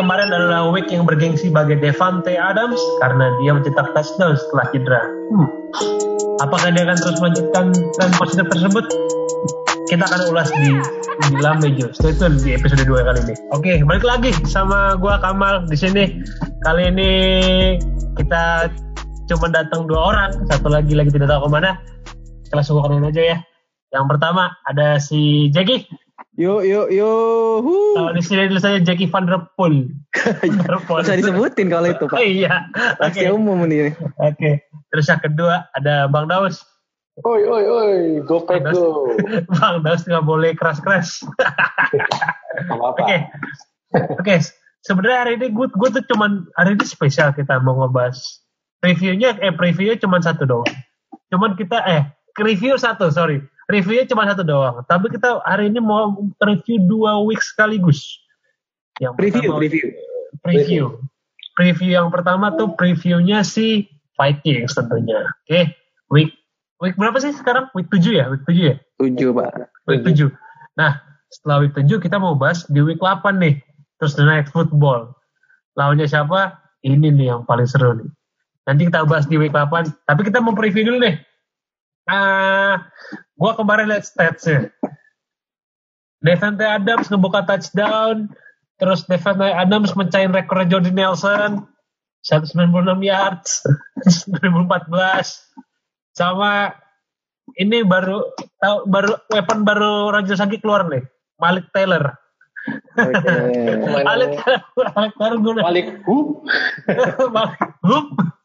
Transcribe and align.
kemarin 0.00 0.32
adalah 0.32 0.72
week 0.72 0.88
yang 0.88 1.04
bergengsi 1.04 1.52
bagi 1.52 1.76
Devante 1.76 2.32
Adams 2.32 2.80
karena 3.04 3.28
dia 3.44 3.52
mencetak 3.52 3.92
touchdown 3.92 4.32
setelah 4.32 4.64
cedera. 4.72 5.02
Hmm. 5.04 5.48
Apakah 6.40 6.72
dia 6.72 6.88
akan 6.88 6.96
terus 6.96 7.20
melanjutkan 7.20 7.64
tren 8.00 8.10
positif 8.16 8.48
tersebut? 8.48 8.84
Kita 9.92 10.08
akan 10.08 10.20
ulas 10.32 10.48
di 10.56 10.72
di 11.28 11.36
Lamejo. 11.36 11.92
Stay 11.92 12.16
tune 12.16 12.40
di 12.40 12.56
episode 12.56 12.80
2 12.80 12.96
kali 13.04 13.20
ini. 13.28 13.34
Oke, 13.52 13.84
balik 13.84 14.06
lagi 14.08 14.32
sama 14.48 14.96
gua 14.96 15.20
Kamal 15.20 15.68
di 15.68 15.76
sini. 15.76 16.24
Kali 16.64 16.88
ini 16.88 17.10
kita 18.16 18.72
cuma 19.28 19.52
datang 19.52 19.84
dua 19.84 20.00
orang, 20.16 20.30
satu 20.48 20.72
lagi 20.72 20.96
lagi 20.96 21.12
tidak 21.12 21.28
tahu 21.28 21.44
ke 21.44 21.48
mana. 21.52 21.76
Kita 22.48 22.56
langsung 22.56 22.80
kenalin 22.80 23.12
aja 23.12 23.22
ya. 23.36 23.38
Yang 23.92 24.04
pertama 24.16 24.48
ada 24.64 24.96
si 24.96 25.52
Jackie. 25.52 25.84
Yuk, 26.40 26.64
yuk, 26.64 26.88
yuk. 26.88 27.60
Kalau 27.68 28.16
di 28.16 28.22
sini 28.24 28.48
tulis 28.48 28.64
saya 28.64 28.80
Jackie 28.80 29.04
Van 29.12 29.28
Der 29.28 29.44
Poel. 29.60 29.92
Van 30.40 30.56
der 30.64 30.80
Poel. 30.88 31.04
Bisa 31.04 31.20
disebutin 31.20 31.68
kalau 31.68 31.92
itu, 31.92 32.08
Oh 32.08 32.16
Pak. 32.16 32.24
iya. 32.24 32.64
Oke. 32.96 33.20
Rahasia 33.20 33.36
umum 33.36 33.60
ini. 33.68 33.92
Oke. 34.16 34.64
Terus 34.88 35.04
yang 35.12 35.20
kedua 35.20 35.68
ada 35.76 36.08
Bang 36.08 36.32
Daus. 36.32 36.64
Oi, 37.20 37.44
oi, 37.44 37.64
oi, 37.68 37.96
go 38.24 38.40
pack 38.48 38.64
go. 38.72 39.12
Bang 39.60 39.84
Daus 39.84 40.08
nggak 40.08 40.24
boleh 40.24 40.56
keras-keras. 40.56 41.20
Apa-apa. 42.72 43.04
Oke. 43.04 43.16
Oke. 44.16 44.34
Sebenarnya 44.80 45.18
hari 45.28 45.32
ini 45.36 45.52
gue 45.52 45.68
gue 45.68 45.88
tuh 45.92 46.04
cuman 46.08 46.48
hari 46.56 46.72
ini 46.72 46.88
spesial 46.88 47.36
kita 47.36 47.60
mau 47.60 47.76
ngebahas 47.84 48.16
reviewnya 48.80 49.36
eh 49.44 49.52
previewnya 49.52 50.00
cuman 50.00 50.24
satu 50.24 50.48
doang. 50.48 50.72
Cuman 51.28 51.52
kita 51.52 51.84
eh 51.84 52.02
review 52.40 52.80
satu 52.80 53.12
sorry 53.12 53.44
reviewnya 53.70 54.04
cuma 54.04 54.26
satu 54.26 54.42
doang. 54.42 54.82
Tapi 54.84 55.08
kita 55.08 55.40
hari 55.46 55.70
ini 55.70 55.78
mau 55.78 56.12
review 56.42 56.82
dua 56.84 57.22
week 57.22 57.40
sekaligus. 57.40 58.02
Yang 58.98 59.14
Preview, 59.16 59.48
pertama- 59.48 59.60
preview. 59.62 59.86
preview. 60.44 60.84
Preview 61.56 61.90
yang 61.92 62.08
pertama 62.12 62.52
tuh 62.54 62.72
previewnya 62.74 63.40
si 63.42 63.88
Vikings 64.14 64.76
tentunya. 64.76 65.24
Oke, 65.44 65.72
week 66.12 66.30
week 66.80 66.96
berapa 66.96 67.16
sih 67.16 67.32
sekarang? 67.32 67.68
Week 67.72 67.88
7 67.88 68.12
ya? 68.12 68.28
Week 68.28 68.44
7 68.44 68.60
ya? 68.72 68.76
Tujuh, 68.96 69.32
Pak. 69.32 69.48
Week 69.88 70.04
7. 70.04 70.28
Nah, 70.76 71.00
setelah 71.28 71.64
week 71.64 71.72
7 71.72 72.00
kita 72.00 72.16
mau 72.16 72.36
bahas 72.36 72.64
di 72.68 72.80
week 72.80 73.00
8 73.00 73.40
nih. 73.40 73.60
Terus 74.00 74.16
the 74.16 74.24
night 74.24 74.48
football. 74.48 75.12
Lawannya 75.76 76.04
siapa? 76.04 76.56
Ini 76.80 77.12
nih 77.12 77.32
yang 77.32 77.44
paling 77.44 77.68
seru 77.68 77.96
nih. 77.96 78.08
Nanti 78.64 78.88
kita 78.88 79.04
bahas 79.04 79.28
di 79.28 79.36
week 79.36 79.52
8. 79.52 79.92
Tapi 80.08 80.20
kita 80.24 80.40
mau 80.40 80.56
preview 80.56 80.84
dulu 80.84 81.00
nih. 81.00 81.20
Ah, 82.08 82.88
gua 83.36 83.52
kemarin 83.58 83.90
lihat 83.92 84.04
statsnya. 84.08 84.72
Devante 86.20 86.64
Adams 86.68 87.08
ngebuka 87.08 87.48
touchdown, 87.48 88.28
terus 88.76 89.08
Devante 89.08 89.48
Adams 89.48 89.96
mencahin 89.96 90.32
rekor 90.32 90.64
Jordan 90.68 90.96
Nelson 90.96 91.64
196 92.24 93.00
yards 93.00 93.64
2014 94.28 94.92
sama 96.12 96.76
ini 97.56 97.80
baru 97.80 98.28
tahu 98.60 98.76
baru 98.84 99.12
weapon 99.32 99.64
baru 99.64 100.12
Raja 100.12 100.36
Sagi 100.36 100.60
keluar 100.60 100.84
nih 100.92 101.00
Malik 101.40 101.72
Taylor 101.72 102.12
Oke. 103.00 103.32
Malik 104.04 104.36
Malik 104.96 105.12
Taylor 105.16 105.38
gue? 105.40 105.52
Malik 105.64 105.88
Hup. 106.04 106.44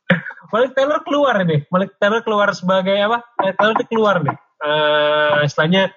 Malik 0.56 0.72
Taylor 0.72 1.04
keluar 1.04 1.36
nih 1.44 1.68
Malik 1.68 1.92
Taylor 2.00 2.24
keluar 2.24 2.48
sebagai 2.56 2.96
apa? 2.96 3.20
Malik 3.44 3.56
Taylor 3.60 3.74
itu 3.76 3.86
keluar 3.92 4.16
nih. 4.24 4.36
Eh, 4.64 5.44
istilahnya 5.44 5.92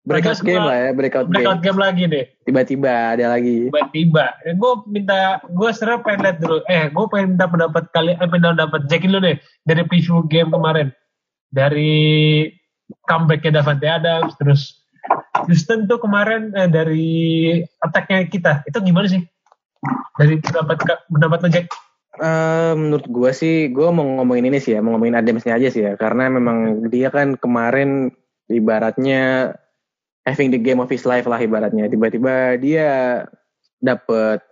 Breakout 0.00 0.40
mereka 0.40 0.48
game 0.48 0.64
lah 0.64 0.76
ya, 0.80 0.90
breakout 0.96 1.26
breakout 1.28 1.60
game. 1.60 1.76
game 1.76 1.78
lagi 1.78 2.02
deh 2.08 2.24
Tiba-tiba 2.48 2.92
ada 3.12 3.36
lagi. 3.36 3.68
tiba-tiba. 3.68 4.32
Gue 4.56 4.72
minta 4.88 5.44
gue 5.44 5.68
sebenarnya 5.76 6.00
pengen 6.00 6.20
lihat 6.24 6.38
dulu. 6.40 6.56
Eh 6.72 6.84
gue 6.88 7.04
pengen 7.12 7.28
minta 7.36 7.46
pendapat 7.46 7.84
kali 7.92 8.16
eh 8.16 8.28
pengen 8.32 8.56
dapat 8.56 8.80
Jackie 8.88 9.12
dulu 9.12 9.20
deh. 9.28 9.36
Dari 9.68 9.82
preview 9.84 10.24
game 10.24 10.48
kemarin. 10.48 10.88
Dari 11.52 11.92
comebacknya 13.04 13.60
Davante 13.60 13.86
Adams 13.86 14.32
terus 14.40 14.80
Houston 15.44 15.84
tuh 15.84 16.00
kemarin 16.00 16.48
eh, 16.56 16.66
dari 16.72 17.08
attacknya 17.84 18.24
kita. 18.24 18.64
Itu 18.64 18.80
gimana 18.80 19.04
sih? 19.04 19.20
Dari 20.16 20.40
pendapat 20.40 20.80
pendapat 21.12 21.38
lo 21.44 21.48
Jack 21.52 21.68
Eh, 22.18 22.72
menurut 22.74 23.06
gua 23.06 23.30
sih, 23.30 23.70
gua 23.70 23.94
mau 23.94 24.02
ngomongin 24.02 24.50
ini 24.50 24.58
sih 24.58 24.74
ya, 24.74 24.82
mau 24.82 24.98
ngomongin 24.98 25.14
Adamsnya 25.22 25.54
aja 25.54 25.70
sih 25.70 25.86
ya, 25.86 25.94
karena 25.94 26.26
memang 26.26 26.90
dia 26.90 27.06
kan 27.06 27.38
kemarin 27.38 28.10
ibaratnya 28.50 29.54
having 30.26 30.50
the 30.50 30.58
game 30.58 30.82
of 30.82 30.90
his 30.90 31.06
life 31.06 31.30
lah 31.30 31.38
ibaratnya. 31.38 31.86
Tiba-tiba 31.86 32.58
dia 32.58 32.90
dapet 33.78 34.42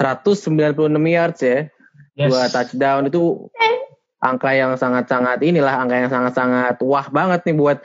196 0.00 0.88
yards 0.88 1.44
ya, 1.44 1.68
yes. 2.16 2.28
dua 2.32 2.48
touchdown 2.48 3.12
itu 3.12 3.52
angka 4.24 4.56
yang 4.56 4.72
sangat-sangat 4.80 5.44
inilah 5.44 5.76
angka 5.76 5.96
yang 5.98 6.10
sangat-sangat 6.10 6.80
wah 6.80 7.04
banget 7.12 7.52
nih 7.52 7.56
buat 7.58 7.78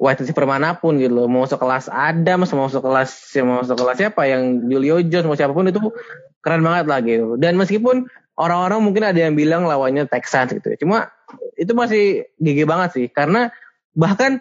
wide 0.00 0.16
receiver 0.24 0.48
mana 0.48 0.72
pun 0.80 0.96
gitu 0.96 1.12
loh. 1.12 1.28
Mau 1.28 1.44
sekelas 1.44 1.92
Adams, 1.92 2.48
mau 2.56 2.72
sekelas 2.72 3.12
mau 3.44 3.60
sekelas 3.60 3.96
siapa 4.00 4.24
yang 4.24 4.64
Julio 4.64 5.04
Jones 5.04 5.28
mau 5.28 5.36
siapa 5.36 5.52
pun 5.52 5.68
itu 5.68 5.92
keren 6.40 6.64
banget 6.64 6.88
lah 6.88 7.04
gitu. 7.04 7.36
Dan 7.36 7.60
meskipun 7.60 8.08
orang-orang 8.40 8.80
mungkin 8.80 9.04
ada 9.04 9.20
yang 9.20 9.36
bilang 9.36 9.68
lawannya 9.68 10.08
Texans 10.08 10.56
gitu 10.56 10.72
ya. 10.72 10.76
Cuma 10.80 11.12
itu 11.60 11.76
masih 11.76 12.24
gigi 12.40 12.64
banget 12.64 12.96
sih 12.96 13.06
karena 13.12 13.52
bahkan 13.92 14.40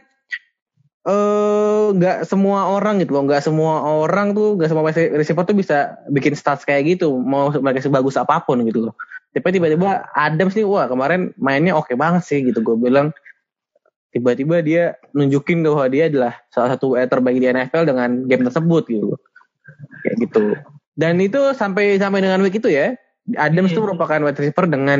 eh 1.03 1.85
nggak 1.95 2.27
semua 2.27 2.71
orang 2.71 3.03
gitu 3.03 3.19
loh, 3.19 3.27
nggak 3.27 3.43
semua 3.43 3.83
orang 3.83 4.31
tuh, 4.31 4.55
nggak 4.55 4.69
semua 4.71 4.83
receiver 4.91 5.43
tuh 5.43 5.57
bisa 5.57 5.99
bikin 6.11 6.35
stats 6.35 6.67
kayak 6.67 6.95
gitu, 6.95 7.15
mau 7.19 7.51
mereka 7.51 7.83
sebagus 7.83 8.15
apa 8.19 8.43
pun 8.43 8.63
gitu 8.63 8.91
loh. 8.91 8.95
Tapi 9.31 9.59
tiba-tiba 9.59 10.09
Adams 10.11 10.57
nih, 10.57 10.65
wah 10.67 10.89
kemarin 10.89 11.31
mainnya 11.39 11.77
oke 11.77 11.93
banget 11.95 12.23
sih 12.25 12.39
gitu. 12.43 12.65
Gue 12.65 12.75
bilang 12.75 13.15
tiba-tiba 14.09 14.61
dia 14.65 14.83
nunjukin 15.13 15.61
bahwa 15.61 15.85
dia 15.89 16.09
adalah 16.09 16.33
salah 16.49 16.75
satu 16.75 16.97
eh, 16.97 17.05
terbaik 17.05 17.37
di 17.37 17.47
NFL 17.49 17.83
dengan 17.85 18.09
game 18.25 18.43
tersebut 18.49 18.83
gitu. 18.89 19.15
Kayak 20.05 20.15
gitu. 20.25 20.45
Dan 20.97 21.21
itu 21.21 21.39
sampai 21.55 21.95
sampai 22.01 22.19
dengan 22.25 22.41
week 22.43 22.59
itu 22.59 22.67
ya, 22.67 22.97
Adams 23.37 23.71
tuh 23.71 23.85
Iya. 23.85 23.87
merupakan 23.93 24.19
wide 24.25 24.39
receiver 24.39 24.65
dengan 24.67 24.99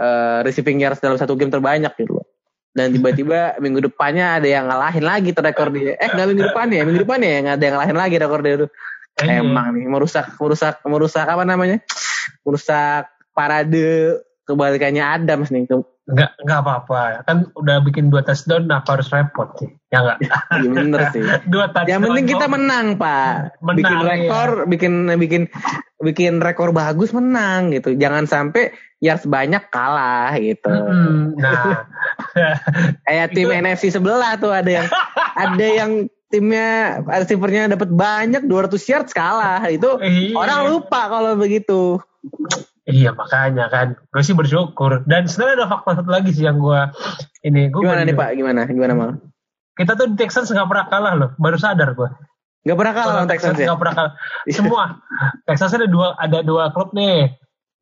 eh, 0.00 0.38
receiving 0.44 0.80
yards 0.80 1.00
dalam 1.00 1.16
satu 1.16 1.36
game 1.36 1.52
terbanyak 1.52 1.92
gitu 1.96 2.20
loh. 2.20 2.26
Dan 2.70 2.94
tiba-tiba 2.94 3.52
minggu 3.64 3.90
depannya 3.90 4.38
ada 4.38 4.48
yang 4.48 4.70
ngalahin 4.70 5.04
lagi 5.04 5.34
tuh 5.34 5.42
rekor 5.42 5.72
dia. 5.74 5.96
Eh 5.98 6.08
nggak 6.12 6.26
minggu 6.30 6.44
depannya 6.52 6.76
ya, 6.80 6.84
minggu 6.86 7.00
depannya 7.04 7.28
ya 7.28 7.40
ada 7.56 7.64
yang 7.64 7.74
ngalahin 7.80 7.98
lagi 7.98 8.14
rekor 8.20 8.40
dia 8.44 8.54
tuh. 8.66 8.70
Iya. 9.20 9.42
Emang 9.42 9.76
nih 9.76 9.84
merusak 9.90 10.36
merusak 10.38 10.80
merusak 10.86 11.26
apa 11.26 11.44
namanya? 11.44 11.82
Merusak 12.46 13.10
parade 13.34 14.20
kebalikannya 14.46 15.02
Adams 15.04 15.50
nih. 15.50 15.66
Nggak 16.10 16.30
nggak 16.42 16.58
apa-apa 16.60 17.22
kan 17.22 17.46
udah 17.54 17.80
bikin 17.80 18.10
dua 18.10 18.20
touchdown 18.20 18.66
nah 18.66 18.82
harus 18.82 19.06
repot 19.08 19.46
sih 19.56 19.70
ya 19.88 20.02
nggak 20.02 20.18
Iya 20.50 20.70
bener 20.70 21.00
sih. 21.10 21.22
dua 21.52 21.70
touchdown 21.70 21.90
Yang 21.90 22.02
penting 22.06 22.26
kita 22.28 22.46
menang, 22.46 22.86
Pak. 22.94 23.58
Menang, 23.58 23.76
bikin 23.78 23.96
iya. 23.96 24.06
rekor, 24.06 24.48
bikin 24.66 24.92
bikin 25.16 25.42
bikin 25.98 26.34
rekor 26.38 26.70
bagus 26.70 27.10
menang 27.10 27.70
gitu. 27.70 27.94
Jangan 27.94 28.26
sampai 28.26 28.70
yards 28.98 29.26
banyak 29.26 29.62
kalah 29.70 30.34
gitu. 30.36 30.70
Mm-mm. 30.70 31.34
nah 31.38 31.86
Kayak 33.06 33.26
tim 33.32 33.50
Itu- 33.50 33.56
NFC 33.56 33.82
sebelah 33.90 34.38
tuh 34.38 34.50
ada 34.50 34.70
yang 34.70 34.86
ada 35.34 35.66
yang 35.66 35.90
timnya 36.30 37.02
receivernya 37.02 37.74
dapat 37.74 37.90
banyak 37.90 38.46
200 38.46 38.78
yards 38.86 39.10
kalah. 39.10 39.62
Itu 39.66 39.98
Iya. 39.98 40.34
orang 40.34 40.60
lupa 40.70 41.10
kalau 41.10 41.34
begitu. 41.34 41.98
Iya 42.90 43.10
makanya 43.14 43.66
kan, 43.70 43.94
gue 43.96 44.22
sih 44.22 44.34
bersyukur. 44.34 45.06
Dan 45.06 45.30
sebenarnya 45.30 45.64
ada 45.64 45.68
faktor 45.70 46.02
satu 46.02 46.10
lagi 46.10 46.30
sih 46.34 46.44
yang 46.44 46.58
gue 46.58 46.80
ini 47.46 47.70
gue 47.70 47.80
Gimana 47.80 48.02
nih 48.04 48.14
Pak? 48.14 48.28
Gimana? 48.36 48.60
Gimana 48.66 48.92
mal? 48.98 49.10
Kita 49.78 49.96
tuh 49.96 50.12
di 50.12 50.16
Texans 50.18 50.50
nggak 50.50 50.68
pernah 50.68 50.86
kalah 50.90 51.12
loh, 51.16 51.30
baru 51.38 51.56
sadar 51.56 51.94
gue. 51.96 52.10
Gak 52.60 52.76
pernah 52.76 52.92
kalah 52.92 53.14
lawan 53.16 53.30
Texans 53.32 53.56
ya? 53.56 53.72
nggak 53.72 53.80
pernah 53.80 53.94
kalah. 53.96 54.12
Iya. 54.44 54.54
Semua 54.60 54.82
Texans 55.48 55.72
ada 55.72 55.88
dua 55.88 56.12
ada 56.20 56.38
dua 56.44 56.68
klub 56.76 56.92
nih. 56.92 57.32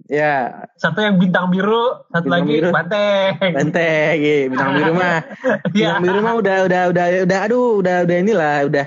Ya, 0.06 0.64
Satu 0.78 1.02
yang 1.02 1.18
bintang 1.18 1.50
biru, 1.50 2.06
satu 2.14 2.30
Bintang 2.30 2.46
lagi 2.46 2.52
biru. 2.54 2.70
banteng. 2.70 3.30
benteng, 3.58 4.14
iya, 4.14 4.46
bintang 4.46 4.70
biru 4.78 4.92
mah. 4.94 5.18
Iya. 5.74 5.98
Bintang 5.98 6.00
biru 6.06 6.18
mah 6.22 6.34
udah 6.38 6.56
udah 6.70 6.82
udah 6.94 7.06
udah 7.26 7.38
aduh 7.44 7.82
udah 7.82 7.96
udah 8.06 8.16
inilah 8.22 8.56
udah 8.70 8.84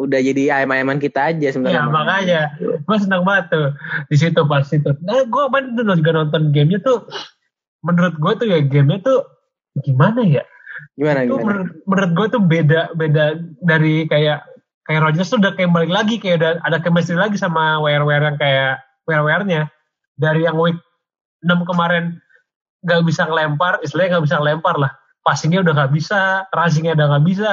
udah 0.00 0.20
jadi 0.24 0.42
ayam-ayaman 0.62 0.96
kita 0.96 1.36
aja 1.36 1.52
sebenarnya. 1.52 1.84
Ya 1.84 1.92
makanya 1.92 2.40
gue 2.58 2.96
senang 2.96 3.22
banget 3.28 3.52
tuh 3.52 3.68
di 4.08 4.16
situ 4.16 4.40
pas 4.48 4.64
itu. 4.64 4.90
Nah 5.04 5.28
gue 5.28 5.42
kemarin 5.52 5.76
tuh 5.76 5.84
juga 5.92 6.10
nonton 6.16 6.42
gamenya 6.56 6.80
tuh 6.80 7.04
menurut 7.84 8.16
gue 8.16 8.32
tuh 8.40 8.46
ya 8.48 8.58
gamenya 8.64 9.04
tuh 9.04 9.20
gimana 9.84 10.24
ya? 10.24 10.44
Gimana 10.96 11.28
itu 11.28 11.36
gimana? 11.36 11.44
menurut, 11.44 11.70
menurut 11.84 12.10
gue 12.16 12.26
tuh 12.32 12.42
beda 12.42 12.80
beda 12.96 13.24
dari 13.60 14.08
kayak 14.08 14.48
kayak 14.88 15.00
Rogers 15.04 15.28
tuh 15.28 15.38
udah 15.38 15.52
kayak 15.52 15.70
balik 15.76 15.92
lagi 15.92 16.16
kayak 16.16 16.40
udah 16.40 16.52
ada 16.64 16.80
chemistry 16.80 17.20
lagi 17.20 17.36
sama 17.36 17.76
WR 17.84 18.08
yang 18.08 18.40
kayak 18.40 18.80
WR 19.04 19.22
WR-nya 19.22 19.68
dari 20.16 20.48
yang 20.48 20.56
week 20.56 20.80
6 21.44 21.68
kemarin 21.68 22.20
nggak 22.80 23.04
bisa 23.04 23.28
ngelempar, 23.28 23.80
istilahnya 23.84 24.16
nggak 24.16 24.26
bisa 24.28 24.36
ngelempar 24.40 24.76
lah. 24.80 24.92
Passingnya 25.20 25.60
udah 25.60 25.72
nggak 25.76 25.92
bisa, 25.92 26.48
rushingnya 26.48 26.96
udah 26.96 27.06
nggak 27.12 27.24
bisa. 27.28 27.52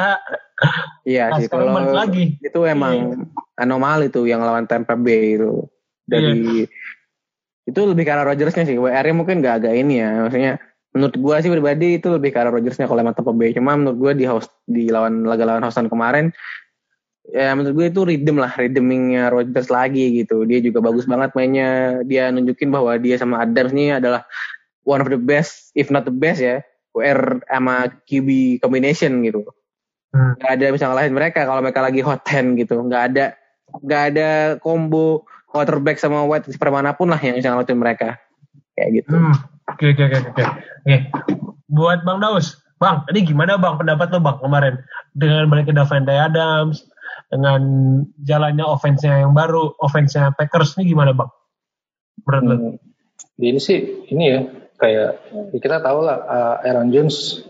Iya 1.06 1.38
sih 1.38 1.48
kalau 1.48 1.70
lagi. 1.94 2.42
itu 2.42 2.60
emang 2.66 3.28
anomali 3.54 4.10
tuh 4.10 4.26
yang 4.26 4.42
lawan 4.42 4.66
Tampa 4.66 4.98
Bay 4.98 5.38
itu. 5.38 5.70
dari 6.08 6.64
itu 7.68 7.80
lebih 7.84 8.08
ke 8.08 8.12
arah 8.16 8.26
Rodgersnya 8.32 8.64
sih. 8.64 8.80
WR-nya 8.80 9.12
mungkin 9.12 9.44
gak 9.44 9.60
agak 9.64 9.76
ini 9.76 10.00
ya. 10.00 10.24
Maksudnya 10.24 10.54
menurut 10.96 11.16
gua 11.20 11.36
sih 11.44 11.52
pribadi 11.52 12.00
itu 12.00 12.08
lebih 12.08 12.32
ke 12.32 12.40
arah 12.40 12.50
Rodgersnya 12.50 12.88
kalau 12.88 13.04
emang 13.04 13.14
Tampa 13.14 13.36
Bay. 13.36 13.52
Cuma 13.52 13.76
menurut 13.76 13.98
gua 14.00 14.12
di 14.16 14.24
host 14.24 14.50
di 14.64 14.88
lawan 14.88 15.28
laga 15.28 15.44
lawan 15.44 15.68
Houston 15.68 15.92
kemarin 15.92 16.32
ya 17.28 17.52
menurut 17.56 17.76
gue 17.76 17.86
itu 17.92 18.02
rhythm 18.08 18.40
lah, 18.40 18.52
rhythmingnya 18.56 19.28
Rodgers 19.32 19.68
lagi 19.68 20.24
gitu. 20.24 20.48
Dia 20.48 20.64
juga 20.64 20.80
bagus 20.80 21.04
banget 21.04 21.36
mainnya. 21.36 22.02
Dia 22.08 22.32
nunjukin 22.32 22.72
bahwa 22.72 22.96
dia 22.96 23.20
sama 23.20 23.44
Adams 23.44 23.76
ini 23.76 24.00
adalah 24.00 24.24
one 24.88 25.04
of 25.04 25.12
the 25.12 25.20
best, 25.20 25.76
if 25.76 25.92
not 25.92 26.08
the 26.08 26.14
best 26.14 26.40
ya. 26.40 26.64
WR 26.96 27.44
sama 27.46 27.92
QB 28.08 28.60
combination 28.64 29.22
gitu. 29.28 29.46
Hmm. 30.16 30.34
Gak 30.40 30.52
ada 30.58 30.64
yang 30.70 30.76
bisa 30.76 30.88
ngalahin 30.88 31.14
mereka 31.16 31.40
kalau 31.44 31.62
mereka 31.64 31.82
lagi 31.84 32.02
hot 32.04 32.24
hand 32.28 32.56
gitu. 32.60 32.80
Gak 32.88 33.04
ada 33.14 33.26
gak 33.84 34.04
ada 34.16 34.30
combo 34.64 35.28
quarterback 35.52 36.00
sama 36.00 36.24
wide 36.24 36.48
receiver 36.48 36.72
mana 36.72 36.96
pun 36.96 37.12
lah 37.12 37.20
yang 37.20 37.36
bisa 37.36 37.52
ngalahin 37.52 37.80
mereka. 37.80 38.20
Kayak 38.78 39.04
gitu. 39.04 39.16
Hmm. 39.16 39.36
Oke 39.68 39.92
oke 39.92 40.04
oke 40.08 40.18
oke. 40.32 40.44
Oke. 40.88 40.98
Buat 41.68 42.08
Bang 42.08 42.24
Daus, 42.24 42.64
Bang, 42.80 43.04
ini 43.12 43.28
gimana 43.28 43.60
Bang 43.60 43.76
pendapat 43.76 44.08
lo 44.16 44.24
Bang 44.24 44.40
kemarin 44.40 44.80
dengan 45.12 45.52
balik 45.52 45.68
Davante 45.74 46.16
Adams, 46.16 46.88
dengan 47.28 47.62
jalannya 48.24 48.64
offense-nya 48.64 49.28
yang 49.28 49.36
baru, 49.36 49.76
offense-nya 49.84 50.32
Packers 50.38 50.80
ini 50.80 50.96
gimana 50.96 51.12
Bang? 51.12 51.28
Menurut? 52.24 52.60
Hmm. 52.60 52.76
Di 53.38 53.54
ini 53.54 53.60
sih 53.62 54.08
ini 54.10 54.24
ya 54.34 54.40
kayak 54.78 55.10
ya 55.54 55.58
kita 55.58 55.82
tahu 55.82 56.06
lah 56.06 56.18
uh, 56.26 56.56
Aaron 56.66 56.90
Jones 56.94 57.46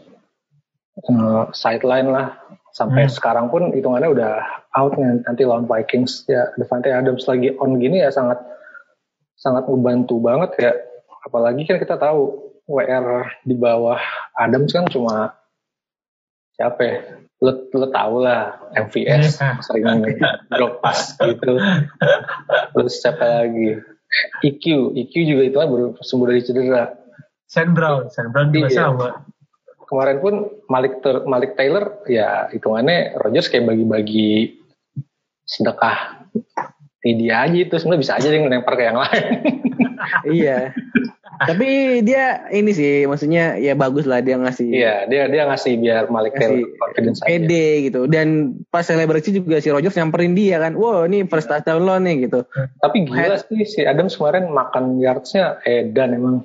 uh, 1.06 1.46
sideline 1.54 2.10
lah 2.10 2.34
sampai 2.74 3.06
Hmm. 3.06 3.14
sekarang 3.14 3.46
pun 3.50 3.74
hitungannya 3.74 4.10
udah 4.10 4.34
out 4.74 4.94
nih 4.98 5.22
nanti 5.26 5.46
lawan 5.46 5.66
Vikings 5.66 6.26
ya 6.26 6.54
Devante 6.56 6.90
Adams 6.90 7.26
lagi 7.26 7.54
on 7.58 7.78
gini 7.78 8.02
ya 8.02 8.10
sangat 8.10 8.38
sangat 9.34 9.66
membantu 9.66 10.18
banget 10.18 10.52
ya 10.58 10.72
apalagi 11.26 11.66
kan 11.66 11.78
kita 11.78 11.98
tahu 11.98 12.38
WR 12.68 13.26
di 13.42 13.54
bawah 13.54 13.98
Adams 14.36 14.74
kan 14.74 14.86
cuma 14.88 15.34
siapa 16.54 16.82
ya 16.82 16.98
lo, 17.38 17.70
lo 17.70 17.88
tau 17.90 18.18
lah 18.22 18.58
MVS 18.74 19.38
Iya. 19.38 19.62
sering 19.62 19.86
drop 20.50 20.82
pass 20.82 21.14
gitu 21.18 21.58
terus 22.74 22.94
siapa 22.98 23.46
lagi 23.46 23.78
EQ 24.42 24.94
EQ 24.98 25.14
juga 25.26 25.44
itu 25.46 25.58
kan 25.58 25.68
baru 25.68 25.86
sembuh 26.00 26.28
dari 26.28 26.42
cedera 26.42 26.84
Sam 27.48 27.72
Brown, 27.72 28.12
Sam 28.12 28.36
Brown 28.36 28.52
juga 28.52 28.68
Iya. 28.68 28.76
sama. 28.92 29.10
Kemarin 29.88 30.18
pun 30.20 30.34
Malik 30.68 31.00
Malik 31.26 31.56
Taylor 31.56 32.04
ya 32.06 32.52
hitungannya 32.52 33.16
Rogers 33.18 33.48
kayak 33.48 33.72
bagi-bagi 33.72 34.60
sedekah 35.48 36.28
di 37.00 37.12
dia 37.16 37.48
aja 37.48 37.56
itu 37.56 37.76
sebenarnya 37.80 38.04
bisa 38.04 38.14
aja 38.20 38.28
dia 38.28 38.42
ngelempar 38.44 38.74
ke 38.76 38.84
yang 38.84 39.00
lain 39.00 39.26
iya. 40.28 40.60
Tapi 41.38 42.02
dia 42.02 42.50
ini 42.50 42.72
sih 42.74 43.06
maksudnya 43.06 43.58
ya 43.62 43.78
bagus 43.78 44.10
lah 44.10 44.24
dia 44.24 44.38
ngasih 44.38 44.70
iya 44.70 45.06
dia 45.06 45.30
dia 45.30 45.46
ngasih 45.46 45.78
biar 45.78 46.10
Malik 46.10 46.34
Taylor 46.38 46.66
ngasih 46.66 46.80
confidence 46.82 47.20
aja 47.22 47.30
pede 47.30 47.68
gitu. 47.90 48.02
Dan 48.10 48.58
pas 48.74 48.82
selebrasi 48.86 49.38
juga 49.38 49.62
si 49.62 49.70
Rogers 49.70 49.98
nyamperin 49.98 50.34
dia 50.34 50.58
kan. 50.58 50.74
Wow 50.74 51.06
ini 51.06 51.26
first 51.30 51.50
touchdown 51.52 51.86
lo 51.86 51.98
nih 52.02 52.30
gitu. 52.30 52.44
tapi 52.82 53.06
gila 53.06 53.38
sih 53.38 53.62
si 53.68 53.82
Adams 53.86 54.18
kemarin 54.18 54.50
makan 54.50 54.98
yardsnya 54.98 55.62
edan 55.68 56.18
emang 56.18 56.36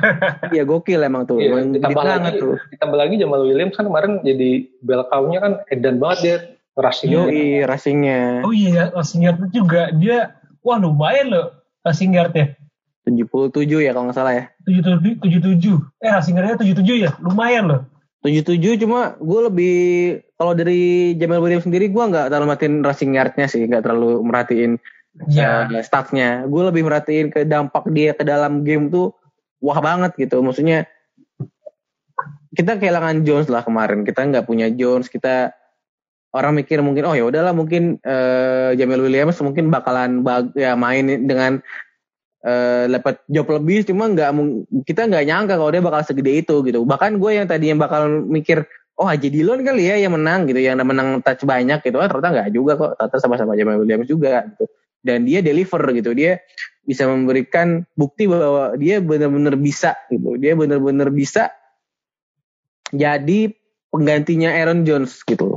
Iya 0.54 0.62
gokil 0.62 1.02
emang 1.02 1.26
tuh. 1.26 1.42
Iya, 1.42 1.66
ditambah 1.76 1.96
banget 1.96 2.20
lagi 2.22 2.42
tuh. 2.42 2.54
ditambah 2.76 2.98
lagi 2.98 3.14
Jamal 3.18 3.42
Williams 3.44 3.74
kan 3.74 3.86
kemarin 3.88 4.22
jadi 4.22 4.50
bell 4.84 5.04
cow-nya 5.10 5.38
kan 5.42 5.52
edan 5.72 5.96
banget 5.98 6.18
dia 6.22 6.36
rushing 6.76 7.10
Yoi 7.10 7.64
racingnya. 7.64 8.44
Oh 8.44 8.52
iya, 8.52 8.92
passing 8.92 9.24
yard 9.24 9.40
juga 9.50 9.90
dia 9.96 10.36
wah 10.60 10.76
lumayan 10.76 11.32
loh 11.32 11.46
yardnya. 11.86 12.58
77 13.06 13.86
ya 13.86 13.94
kalau 13.94 14.10
nggak 14.10 14.18
salah 14.18 14.34
ya. 14.34 14.44
tujuh 14.66 14.82
tujuh 14.82 15.12
tujuh 15.22 15.40
tujuh. 15.40 15.76
Eh 16.02 16.10
passing 16.10 16.34
yardnya 16.34 16.58
tujuh 16.58 16.74
tujuh 16.82 16.96
ya? 17.06 17.10
Lumayan 17.22 17.64
loh. 17.70 17.80
77 18.26 18.82
cuma 18.82 19.14
gue 19.22 19.40
lebih 19.46 19.76
kalau 20.34 20.52
dari 20.58 21.14
Jamal 21.14 21.38
Williams 21.38 21.62
sendiri 21.62 21.86
gue 21.86 22.04
nggak 22.10 22.26
terlalu 22.26 22.50
merhatiin 22.50 22.74
rushing 22.82 23.14
yardnya 23.14 23.46
sih 23.46 23.62
nggak 23.62 23.86
terlalu 23.86 24.18
merhatiin 24.26 24.82
ya 25.30 25.70
eh, 25.70 25.84
statsnya 25.86 26.42
gue 26.50 26.62
lebih 26.66 26.82
merhatiin 26.82 27.30
ke 27.30 27.46
dampak 27.46 27.86
dia 27.94 28.18
ke 28.18 28.26
dalam 28.26 28.66
game 28.66 28.90
tuh 28.90 29.14
wah 29.60 29.78
banget 29.80 30.14
gitu. 30.18 30.42
Maksudnya 30.42 30.86
kita 32.56 32.80
kehilangan 32.80 33.24
Jones 33.24 33.48
lah 33.52 33.62
kemarin. 33.64 34.04
Kita 34.04 34.24
nggak 34.24 34.46
punya 34.48 34.70
Jones. 34.72 35.10
Kita 35.10 35.52
orang 36.36 36.52
mikir 36.60 36.84
mungkin 36.84 37.08
oh 37.08 37.16
ya 37.16 37.24
udahlah 37.24 37.56
mungkin 37.56 37.96
eh, 38.04 38.76
Jamal 38.76 39.00
Williams 39.00 39.40
mungkin 39.40 39.72
bakalan 39.72 40.20
bag, 40.20 40.52
ya 40.52 40.76
main 40.76 41.08
dengan 41.24 41.64
eh 42.46 42.86
dapat 42.86 43.26
job 43.26 43.50
lebih 43.50 43.82
cuma 43.90 44.06
nggak 44.06 44.30
kita 44.86 45.10
nggak 45.10 45.24
nyangka 45.26 45.58
kalau 45.58 45.70
dia 45.74 45.82
bakal 45.82 46.06
segede 46.06 46.46
itu 46.46 46.62
gitu. 46.62 46.86
Bahkan 46.86 47.18
gue 47.18 47.30
yang 47.42 47.50
tadinya 47.50 47.90
bakal 47.90 48.22
mikir 48.22 48.70
oh 48.96 49.10
Haji 49.10 49.34
Dillon 49.34 49.66
kali 49.66 49.90
ya 49.90 49.98
yang 49.98 50.14
menang 50.14 50.46
gitu 50.46 50.62
yang 50.62 50.78
menang 50.78 51.26
touch 51.26 51.42
banyak 51.42 51.82
gitu. 51.82 51.98
Oh, 51.98 52.06
ternyata 52.06 52.30
nggak 52.30 52.48
juga 52.54 52.72
kok. 52.78 52.90
Ternyata 53.02 53.16
sama-sama 53.18 53.58
Jamal 53.58 53.82
Williams 53.82 54.06
juga 54.06 54.46
gitu. 54.46 54.70
Dan 55.02 55.26
dia 55.26 55.42
deliver 55.42 55.82
gitu. 55.90 56.14
Dia 56.14 56.38
bisa 56.86 57.10
memberikan 57.10 57.82
bukti 57.98 58.30
bahwa 58.30 58.78
dia 58.78 59.02
benar-benar 59.02 59.58
bisa 59.58 59.98
gitu. 60.06 60.38
Dia 60.38 60.54
benar-benar 60.54 61.10
bisa 61.10 61.50
jadi 62.94 63.50
penggantinya 63.90 64.54
Aaron 64.54 64.86
Jones 64.86 65.18
gitu 65.26 65.55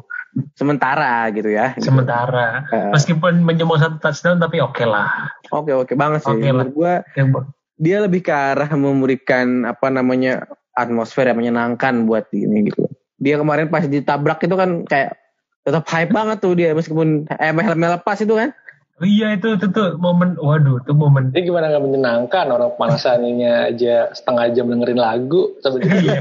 sementara 0.60 1.32
gitu 1.32 1.48
ya 1.48 1.72
sementara 1.80 2.68
Eh, 2.68 2.92
meskipun 2.92 3.40
menyembuh 3.40 3.80
satu 3.80 3.96
touchdown 3.98 4.38
tapi 4.38 4.60
oke 4.60 4.84
lah 4.84 5.32
oke 5.50 5.72
oke 5.72 5.94
banget 5.96 6.20
sih 6.22 6.36
Oke 6.36 6.44
lah. 6.44 6.68
menurut 6.68 6.74
gue 6.76 6.94
Oke, 7.00 7.22
Bang. 7.26 7.46
dia 7.80 7.98
lebih 8.04 8.22
ke 8.22 8.34
arah 8.36 8.68
memberikan 8.70 9.64
apa 9.64 9.88
namanya 9.88 10.44
atmosfer 10.76 11.24
yang 11.24 11.40
menyenangkan 11.40 12.04
buat 12.04 12.28
ini 12.32 12.68
gitu. 12.68 12.88
Dia 13.16 13.36
kemarin 13.36 13.68
pas 13.68 13.84
ditabrak 13.84 14.40
itu 14.40 14.56
kan 14.56 14.84
kayak 14.84 15.16
tetap 15.64 15.84
hype 15.88 16.12
banget 16.12 16.40
tuh 16.40 16.56
dia 16.56 16.72
meskipun 16.72 17.28
eh, 17.30 17.52
helmnya 17.52 17.96
lepas 17.96 18.20
itu 18.20 18.32
kan. 18.32 18.52
Oh 19.00 19.08
iya 19.08 19.32
itu 19.32 19.56
itu 19.56 19.72
tuh 19.72 19.96
momen 19.96 20.36
waduh 20.36 20.84
itu 20.84 20.92
momen 20.92 21.32
Jadi 21.32 21.48
gimana 21.48 21.72
nggak 21.72 21.84
menyenangkan 21.84 22.52
orang 22.52 22.76
pemanasannya 22.76 23.72
aja 23.72 24.12
setengah 24.12 24.52
jam 24.52 24.68
dengerin 24.68 25.00
lagu 25.00 25.56
sampai 25.64 25.88
Iya. 26.04 26.20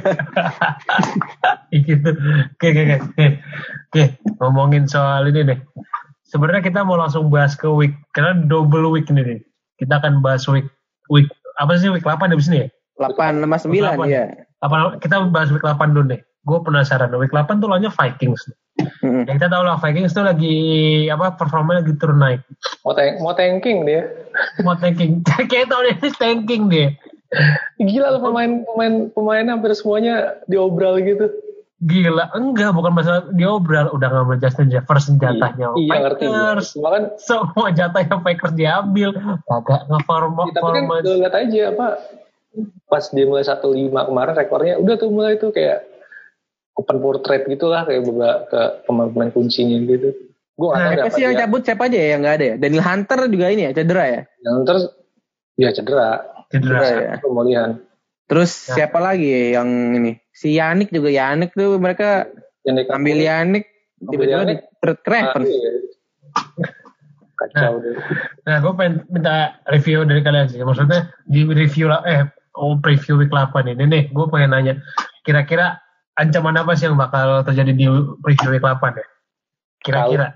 gitu. 1.74 2.10
Oke, 2.54 2.66
oke, 2.70 2.82
oke. 2.82 2.96
Oke, 3.02 3.26
Oke, 3.88 4.02
ngomongin 4.38 4.86
soal 4.86 5.26
ini 5.28 5.42
deh. 5.44 5.58
Sebenarnya 6.24 6.60
kita 6.60 6.84
mau 6.84 6.94
langsung 6.94 7.28
bahas 7.28 7.56
ke 7.56 7.66
week 7.66 7.96
karena 8.12 8.36
double 8.46 8.92
week 8.92 9.08
ini 9.08 9.22
nih. 9.24 9.38
Kita 9.74 9.98
akan 9.98 10.20
bahas 10.20 10.44
week 10.46 10.68
week 11.08 11.26
apa 11.58 11.74
sih 11.76 11.88
week 11.88 12.04
8 12.04 12.30
habis 12.30 12.46
ini 12.46 12.62
ya? 12.62 12.68
8 13.00 13.42
sama 13.42 13.56
9 13.58 13.74
Delapan. 13.74 14.06
ya. 14.06 14.24
Apa 14.60 14.98
kita 15.00 15.26
bahas 15.28 15.50
week 15.50 15.64
8 15.64 15.74
dulu 15.90 16.14
deh. 16.14 16.20
Gue 16.44 16.58
penasaran. 16.62 17.10
Week 17.16 17.32
8 17.32 17.58
tuh 17.58 17.66
lawannya 17.66 17.90
Vikings. 17.90 18.54
Ya, 19.26 19.32
kita 19.36 19.48
tahu 19.48 19.62
lah 19.64 19.76
Vikings 19.80 20.12
tuh 20.14 20.24
lagi 20.24 20.56
apa 21.08 21.34
performanya 21.34 21.84
lagi 21.84 21.94
turun 21.96 22.18
naik. 22.20 22.40
mau, 22.84 22.94
tank, 22.96 23.12
mau 23.20 23.34
tanking 23.34 23.84
dia 23.88 24.02
Mau 24.64 24.74
tanking. 24.76 25.22
Kayak 25.50 25.68
tahun 25.72 25.98
ini 25.98 26.08
tanking 26.16 26.62
deh. 26.72 26.90
gila 27.76 28.16
loh 28.16 28.24
pemain 28.24 28.64
pemain 28.64 28.94
pemain 29.12 29.46
hampir 29.52 29.76
semuanya 29.76 30.40
diobral 30.48 30.96
gitu 30.96 31.28
Gila, 31.78 32.34
enggak 32.34 32.74
bukan 32.74 32.90
masalah 32.90 33.30
diobral, 33.30 33.92
udah 33.94 34.10
ngambil 34.10 34.42
Justin 34.42 34.66
Jefferson 34.66 35.14
jatahnya 35.14 35.76
iya 35.78 36.08
ngerti 36.08 36.26
Packers. 36.26 36.74
cuma 36.74 36.88
kan 36.90 37.02
Semua 37.22 37.68
jatahnya 37.70 38.16
Packers 38.18 38.54
diambil, 38.58 39.14
kagak 39.46 39.86
ngeforma 39.86 40.50
tapi 40.56 40.74
kan 40.74 41.04
lihat 41.06 41.34
aja 41.36 41.60
apa 41.70 42.02
pas 42.88 43.04
dia 43.12 43.24
mulai 43.28 43.44
1-5 43.44 43.92
kemarin 43.92 44.34
rekornya 44.34 44.74
udah 44.80 44.94
tuh 44.98 45.10
mulai 45.12 45.36
tuh 45.36 45.52
kayak 45.52 45.84
open 46.78 47.02
portrait 47.02 47.42
gitu 47.44 47.66
lah 47.66 47.82
kayak 47.82 48.06
beberapa 48.06 48.46
ke 48.46 48.60
pemain-pemain 48.86 49.30
kuncinya 49.30 49.78
gitu 49.82 50.14
gue 50.58 50.68
tahu 50.68 50.74
Nah, 50.74 50.94
apa 50.94 51.10
sih 51.10 51.22
yang 51.22 51.34
cabut 51.36 51.62
siapa 51.62 51.86
aja 51.86 51.94
ya 51.94 52.08
yang 52.14 52.20
nggak 52.22 52.36
ada 52.38 52.46
ya? 52.46 52.54
Daniel 52.56 52.82
Hunter 52.82 53.20
juga 53.26 53.46
ini 53.50 53.62
ya 53.66 53.72
cedera 53.72 54.04
ya. 54.06 54.20
yang 54.42 54.56
terus 54.62 54.84
ya 55.54 55.70
cedera 55.70 56.08
Cedera. 56.48 56.78
Cedera 56.80 56.86
ya. 56.88 57.14
pemulihan 57.20 57.70
Terus 58.28 58.52
Ya. 58.68 58.84
siapa 58.84 59.00
lagi 59.00 59.24
ya 59.24 59.58
yang 59.58 59.68
ini? 59.94 60.12
Si 60.30 60.52
Yannick 60.52 60.92
juga 60.92 61.08
Yannick 61.08 61.56
tuh 61.56 61.80
mereka 61.80 62.28
yang 62.62 62.76
di 62.76 62.84
ambil 62.84 63.16
Yannick 63.16 63.64
Ambil 63.98 64.10
tiba-tiba 64.12 64.28
di 64.44 64.54
Yannick. 64.54 64.60
trade 64.78 65.00
ke 65.00 65.08
Ravens. 65.10 65.48
iya. 65.48 65.70
kacau 67.32 67.72
deh 67.78 67.94
Nah, 68.44 68.56
gue 68.58 68.72
pengen 68.74 68.94
minta 69.08 69.56
review 69.68 70.02
dari 70.04 70.20
kalian 70.20 70.48
sih. 70.48 70.58
Maksudnya 70.60 71.08
di 71.24 71.46
review 71.46 71.86
lah, 71.86 72.02
eh, 72.04 72.26
oh 72.52 72.76
preview 72.76 73.16
week 73.16 73.30
8 73.30 73.54
ini 73.68 73.84
nih, 73.86 74.02
gue 74.10 74.26
pengen 74.28 74.50
nanya, 74.52 74.74
kira-kira 75.22 75.78
ancaman 76.18 76.58
apa 76.58 76.74
sih 76.74 76.90
yang 76.90 76.98
bakal 76.98 77.40
terjadi 77.42 77.72
di 77.72 77.86
preview 78.20 78.50
week 78.50 78.60
8 78.60 78.82
ya? 78.92 79.06
Kira-kira. 79.78 80.34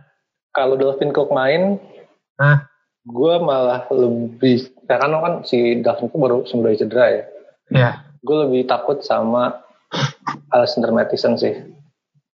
kalau 0.54 0.78
Dalvin 0.78 1.10
Cook 1.10 1.34
main 1.34 1.82
Hah? 2.38 2.64
gue 3.02 3.34
malah 3.42 3.90
lebih 3.90 4.70
karena 4.86 5.18
kan 5.18 5.32
si 5.42 5.82
Dalvin 5.82 6.06
Cook 6.06 6.20
baru 6.20 6.36
sembuh 6.46 6.64
dari 6.64 6.78
cedera 6.78 7.06
ya 7.10 7.22
Ya. 7.72 7.90
gue 8.20 8.36
lebih 8.46 8.68
takut 8.68 9.00
sama 9.00 9.58
Alexander 10.50 10.92
Mattison 10.92 11.34
sih 11.34 11.56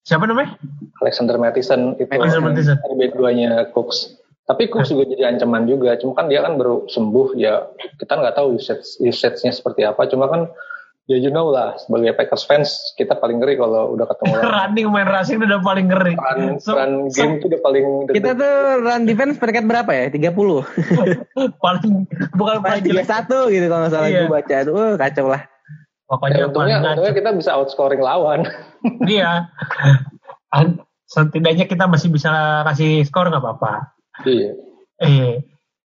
Siapa 0.05 0.29
namanya? 0.29 0.61
Alexander 1.01 1.41
Mattison 1.41 1.97
itu 1.97 2.13
Alexander 2.13 2.53
Mattison. 2.53 2.77
RB2 2.77 3.19
nya 3.35 3.51
Cooks 3.73 4.21
Tapi 4.45 4.69
Cooks 4.69 4.93
juga 4.93 5.09
jadi 5.09 5.33
ancaman 5.33 5.65
juga. 5.65 5.97
Cuma 5.97 6.13
kan 6.13 6.29
dia 6.29 6.45
kan 6.45 6.61
baru 6.61 6.85
sembuh 6.85 7.33
ya. 7.33 7.65
Kita 7.97 8.13
nggak 8.13 8.37
tahu 8.37 8.61
usage 8.61 9.01
usage-nya 9.01 9.49
seperti 9.49 9.89
apa. 9.89 10.05
Cuma 10.05 10.29
kan 10.29 10.53
ya 11.05 11.17
you 11.17 11.29
know 11.29 11.49
lah 11.49 11.77
sebagai 11.77 12.13
Packers 12.13 12.45
fans 12.45 12.69
kita 12.95 13.13
paling 13.15 13.37
ngeri 13.37 13.55
kalau 13.55 13.93
udah 13.93 14.07
ketemu 14.07 14.33
running 14.57 14.89
main 14.89 15.05
racing 15.05 15.37
udah 15.37 15.61
paling 15.61 15.87
ngeri. 15.87 16.15
run, 16.15 16.57
So- 16.59 16.75
run 16.75 17.09
game 17.09 17.37
itu 17.37 17.47
udah 17.47 17.61
paling 17.61 17.85
Kita 18.09 18.31
tuh 18.33 18.53
run 18.81 19.03
defense 19.05 19.37
peringkat 19.37 19.65
berapa 19.65 19.91
ya? 19.91 20.05
30. 20.09 20.33
paling 21.65 21.93
bukan 22.33 22.57
paling 22.59 22.83
jelek. 22.83 23.05
31 23.05 23.53
gitu 23.53 23.67
kalau 23.67 23.81
nggak 23.83 23.93
salah 23.93 24.09
Iya. 24.09 24.19
gue 24.19 24.33
baca. 24.33 24.57
Tuh 24.63 24.73
uh, 24.75 24.93
kacau 24.97 25.27
lah. 25.29 25.43
Pokoknya 26.05 26.37
Ya, 26.37 26.45
untungnya, 26.47 26.77
untungnya 26.81 27.15
kita 27.15 27.31
bisa 27.33 27.51
outscoring 27.53 28.01
lawan. 28.01 28.45
Iya. 29.05 29.49
Setidaknya 31.05 31.65
kita 31.65 31.85
masih 31.85 32.09
bisa 32.09 32.33
kasih 32.65 33.05
skor 33.05 33.29
nggak 33.29 33.41
apa-apa. 33.41 33.93
iya. 34.25 34.53
Eh, 34.97 35.43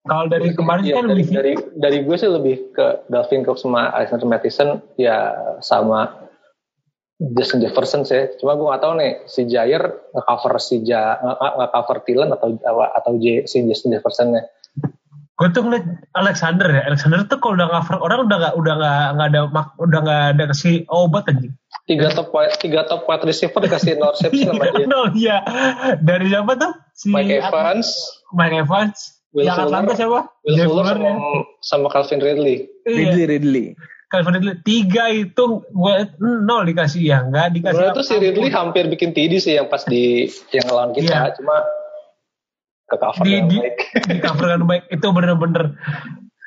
kalau 0.07 0.27
dari 0.27 0.49
kemarin 0.51 0.83
Iya, 0.83 0.95
kan 0.95 1.05
dari, 1.07 1.23
dari 1.25 1.53
dari 1.75 1.99
gue 2.01 2.17
sih 2.17 2.27
lebih 2.27 2.71
ke 2.71 2.87
Dalvin 3.07 3.43
Cook 3.43 3.57
sama 3.57 3.91
Alexander 3.91 4.25
Mattison 4.25 4.69
ya 4.95 5.31
sama 5.59 6.23
Justin 7.17 7.61
Jefferson 7.61 8.03
sih. 8.03 8.29
Cuma 8.37 8.55
gue 8.55 8.67
gak 8.67 8.83
tahu 8.83 8.93
nih 8.95 9.25
si 9.25 9.45
Jair 9.45 9.81
nge-cover 10.11 10.55
si 10.59 10.83
Ja 10.83 11.17
nge- 11.17 11.39
nge-cover 11.57 11.97
Thielen 12.03 12.29
atau 12.31 12.53
atau 12.93 13.13
J, 13.17 13.45
si 13.45 13.63
Justin 13.63 13.93
Jeffersonnya. 13.93 14.45
gue 15.33 15.49
tuh 15.51 15.63
ngeliat 15.63 15.85
Alexander 16.13 16.65
ya. 16.71 16.83
Alexander 16.87 17.21
tuh 17.25 17.37
kalau 17.37 17.57
udah 17.57 17.69
cover 17.71 17.97
orang 17.99 18.25
udah 18.25 18.37
nggak 18.39 18.55
udah 18.57 18.75
nggak 18.75 19.05
nggak 19.13 19.29
ada 19.29 19.41
mak- 19.47 19.77
udah 19.77 19.99
nggak 20.01 20.23
ada 20.33 20.45
kasih 20.49 20.75
obat 20.87 21.25
anjing. 21.27 21.53
Tiga 21.85 22.09
top 22.11 22.33
tiga 22.57 22.83
top 22.83 23.05
wide 23.05 23.21
receiver 23.23 23.61
dikasih 23.61 23.95
interception 23.95 24.49
sama 24.51 24.65
dia. 24.75 24.87
no, 24.87 25.13
iya. 25.13 25.45
Dari 25.99 26.27
siapa 26.27 26.57
tuh? 26.57 26.73
Si 26.93 27.13
Mike 27.13 27.37
Evans, 27.39 27.89
Mike 28.33 28.57
Evans. 28.59 29.16
Will 29.37 29.45
yang 29.45 29.69
Atlanta 29.69 29.93
Fuller, 29.93 30.01
siapa? 30.01 30.21
Will 30.49 30.57
Jeff 30.57 30.69
Fuller 30.73 30.87
sama, 30.89 31.05
ya. 31.05 31.15
sama 31.61 31.87
Calvin 31.93 32.21
Ridley. 32.25 32.57
Iya. 32.89 32.97
Ridley, 32.97 33.25
Ridley. 33.29 33.67
Calvin 34.09 34.33
Ridley. 34.41 34.57
Tiga 34.65 35.05
itu 35.13 35.45
gue 35.61 35.95
nol 36.25 36.65
dikasih 36.65 37.03
ya, 37.05 37.19
nggak 37.29 37.61
dikasih. 37.61 37.77
Sebenarnya 37.77 37.99
tuh 38.01 38.07
si. 38.09 38.15
Ridley 38.17 38.49
hampir 38.49 38.89
bikin 38.89 39.13
TD 39.13 39.37
sih 39.37 39.61
yang 39.61 39.69
pas 39.69 39.85
di 39.85 40.25
yang 40.57 40.65
lawan 40.73 40.97
kita, 40.97 41.13
Iya. 41.13 41.37
cuma 41.37 41.69
ke 42.87 42.97
cover 42.97 43.25
di, 43.27 43.31
yang 43.35 43.49
di, 43.51 43.59
baik. 43.61 43.77
di 44.11 44.19
cover 44.23 44.47
dengan 44.47 44.63
baik 44.71 44.85
itu 44.95 45.07
bener-bener 45.11 45.65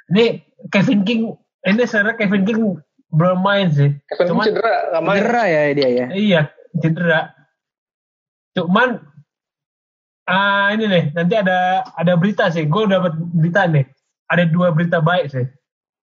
ini 0.09 0.25
Kevin 0.71 1.01
King 1.03 1.21
ini 1.67 1.83
sebenarnya 1.83 2.15
Kevin 2.15 2.43
King 2.47 2.59
belum 3.11 3.39
main 3.43 3.67
sih 3.75 3.91
Kevin 4.07 4.25
cuman 4.33 4.43
King 4.47 4.55
cedera 4.55 4.75
nggak 4.89 5.03
main. 5.03 5.19
Cedera 5.19 5.43
ya 5.45 5.61
dia 5.75 5.89
ya. 5.91 6.05
iya 6.15 6.41
cedera 6.79 7.21
cuman 8.55 9.03
ah 10.29 10.69
ini 10.71 10.85
nih. 10.85 11.03
Nanti 11.17 11.33
ada 11.33 11.81
ada 11.97 12.13
berita 12.13 12.53
sih. 12.53 12.69
Gue 12.69 12.85
dapat 12.85 13.17
berita 13.17 13.65
nih. 13.65 13.89
Ada 14.29 14.45
dua 14.45 14.69
berita 14.69 15.01
baik 15.01 15.33
sih. 15.33 15.45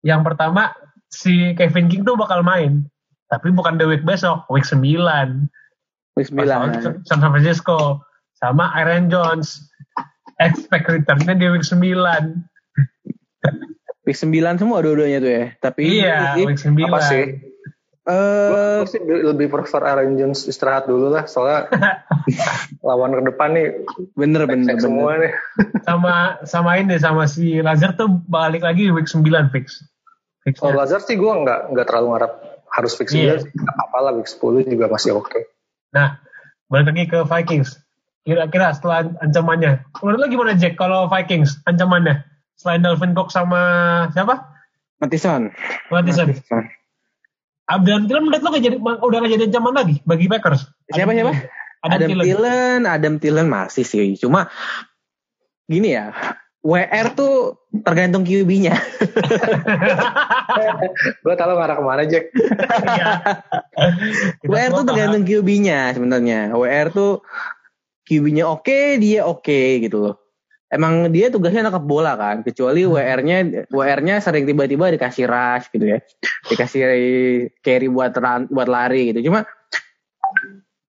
Yang 0.01 0.33
pertama 0.33 0.73
si 1.13 1.53
Kevin 1.53 1.87
King 1.87 2.03
tuh 2.03 2.17
bakal 2.17 2.41
main. 2.41 2.89
Tapi 3.29 3.53
bukan 3.53 3.77
the 3.77 3.85
week 3.85 4.07
besok 4.07 4.47
week 4.49 4.63
9 4.63 4.81
Week 6.17 6.29
Pas 6.33 6.47
lawan 6.47 7.03
9. 7.03 7.05
San 7.05 7.19
Francisco 7.21 8.01
sama 8.39 8.73
Aaron 8.73 9.11
Jones. 9.11 9.69
Expect 10.41 10.89
returnnya 10.89 11.33
di 11.37 11.45
week 11.51 11.65
9 11.65 11.77
Week 14.07 14.15
9 14.15 14.61
semua 14.63 14.79
dua-duanya 14.79 15.19
tuh 15.19 15.31
ya. 15.31 15.45
Tapi 15.59 15.81
iya 16.01 16.39
week 16.39 16.57
9 16.57 16.73
Apa 16.87 16.99
sih? 17.05 17.23
Eh, 18.07 18.77
Gue 18.79 18.87
sih 18.87 18.99
lebih 19.03 19.47
prefer 19.47 19.83
Aaron 19.83 20.15
Jones 20.15 20.43
istirahat 20.43 20.85
dulu 20.85 21.11
lah, 21.11 21.25
soalnya 21.25 21.67
lawan 22.87 23.11
ke 23.13 23.23
depan 23.25 23.49
nih 23.51 23.67
bener 24.13 24.43
bener 24.43 24.65
cek 24.69 24.79
semua 24.81 25.13
bener. 25.13 25.21
nih. 25.27 25.33
sama 25.87 26.13
sama 26.43 26.71
ini 26.75 26.95
sama 26.95 27.23
si 27.25 27.59
Lazar 27.59 27.93
tuh 27.93 28.07
balik 28.25 28.63
lagi 28.63 28.87
week 28.89 29.05
9 29.05 29.23
fix 29.51 29.83
fix 30.41 30.55
Kalau 30.57 30.75
Lazard 30.75 31.03
sih 31.03 31.15
gue 31.15 31.27
nggak 31.27 31.71
nggak 31.71 31.85
terlalu 31.85 32.07
ngarap 32.15 32.33
harus 32.69 32.93
fix 32.93 33.11
Iya. 33.11 33.39
sih, 33.39 33.49
nggak 33.49 33.73
apa-apa 33.73 33.97
lah 34.01 34.11
week 34.13 34.27
10 34.27 34.39
juga 34.65 34.85
masih 34.87 35.11
oke. 35.13 35.39
nah 35.89 36.19
balik 36.67 36.91
lagi 36.91 37.05
ke 37.07 37.19
Vikings 37.23 37.79
kira-kira 38.23 38.71
setelah 38.71 39.07
ancamannya 39.19 39.87
menurut 39.97 40.19
lo 40.19 40.27
gimana 40.27 40.51
Jack 40.53 40.75
kalau 40.75 41.07
Vikings 41.07 41.63
ancamannya 41.63 42.27
selain 42.55 42.83
Dalvin 42.83 43.11
Cook 43.11 43.29
sama 43.29 43.59
siapa 44.11 44.51
Mattison. 44.97 45.53
Mattison 45.87 46.27
Abdan 47.67 48.07
Thielen 48.07 48.31
menurut 48.31 48.43
lo 48.43 48.49
nggak 48.55 48.63
jadi 48.63 48.77
udah 48.79 49.17
nggak 49.19 49.33
jadi 49.35 49.43
ancaman 49.51 49.73
lagi 49.75 49.95
bagi 50.07 50.31
Packers 50.31 50.71
Siapa 50.87 51.11
siapa? 51.11 51.35
Adam, 51.83 51.83
Adam 51.83 52.07
Thielen 52.07 52.25
Thielen, 52.25 52.81
Adam 52.87 53.13
Thielen 53.19 53.47
masih 53.51 53.85
sih. 53.85 54.15
Cuma 54.15 54.47
gini 55.67 55.93
ya, 55.93 56.15
WR 56.67 57.07
tuh 57.15 57.63
tergantung 57.85 58.27
QB-nya. 58.27 58.75
Gue 61.23 61.35
tahu 61.39 61.55
ngarah 61.55 61.75
ke 61.79 61.83
mana 61.83 62.03
Jack. 62.03 62.25
Iya. 62.33 63.07
WR 64.43 64.71
tuh 64.73 64.83
tergantung 64.83 65.23
QB-nya 65.23 65.95
sebenarnya. 65.95 66.51
WR 66.51 66.91
tuh 66.91 67.23
QB-nya 68.07 68.51
oke, 68.51 68.99
dia 68.99 69.23
oke 69.23 69.59
gitu 69.79 69.97
loh. 70.01 70.15
Emang 70.67 71.07
dia 71.15 71.31
tugasnya 71.31 71.63
nangkap 71.63 71.87
bola 71.87 72.19
kan, 72.19 72.43
kecuali 72.43 72.83
WR-nya 72.83 73.67
WR-nya 73.71 74.19
sering 74.19 74.43
tiba-tiba 74.43 74.91
dikasih 74.91 75.23
rush 75.23 75.71
gitu 75.71 75.95
ya. 75.95 75.99
Dikasih 76.51 76.81
carry 77.63 77.87
buat 77.87 78.11
run, 78.19 78.51
buat 78.51 78.67
lari 78.67 79.15
gitu. 79.15 79.31
Cuma 79.31 79.47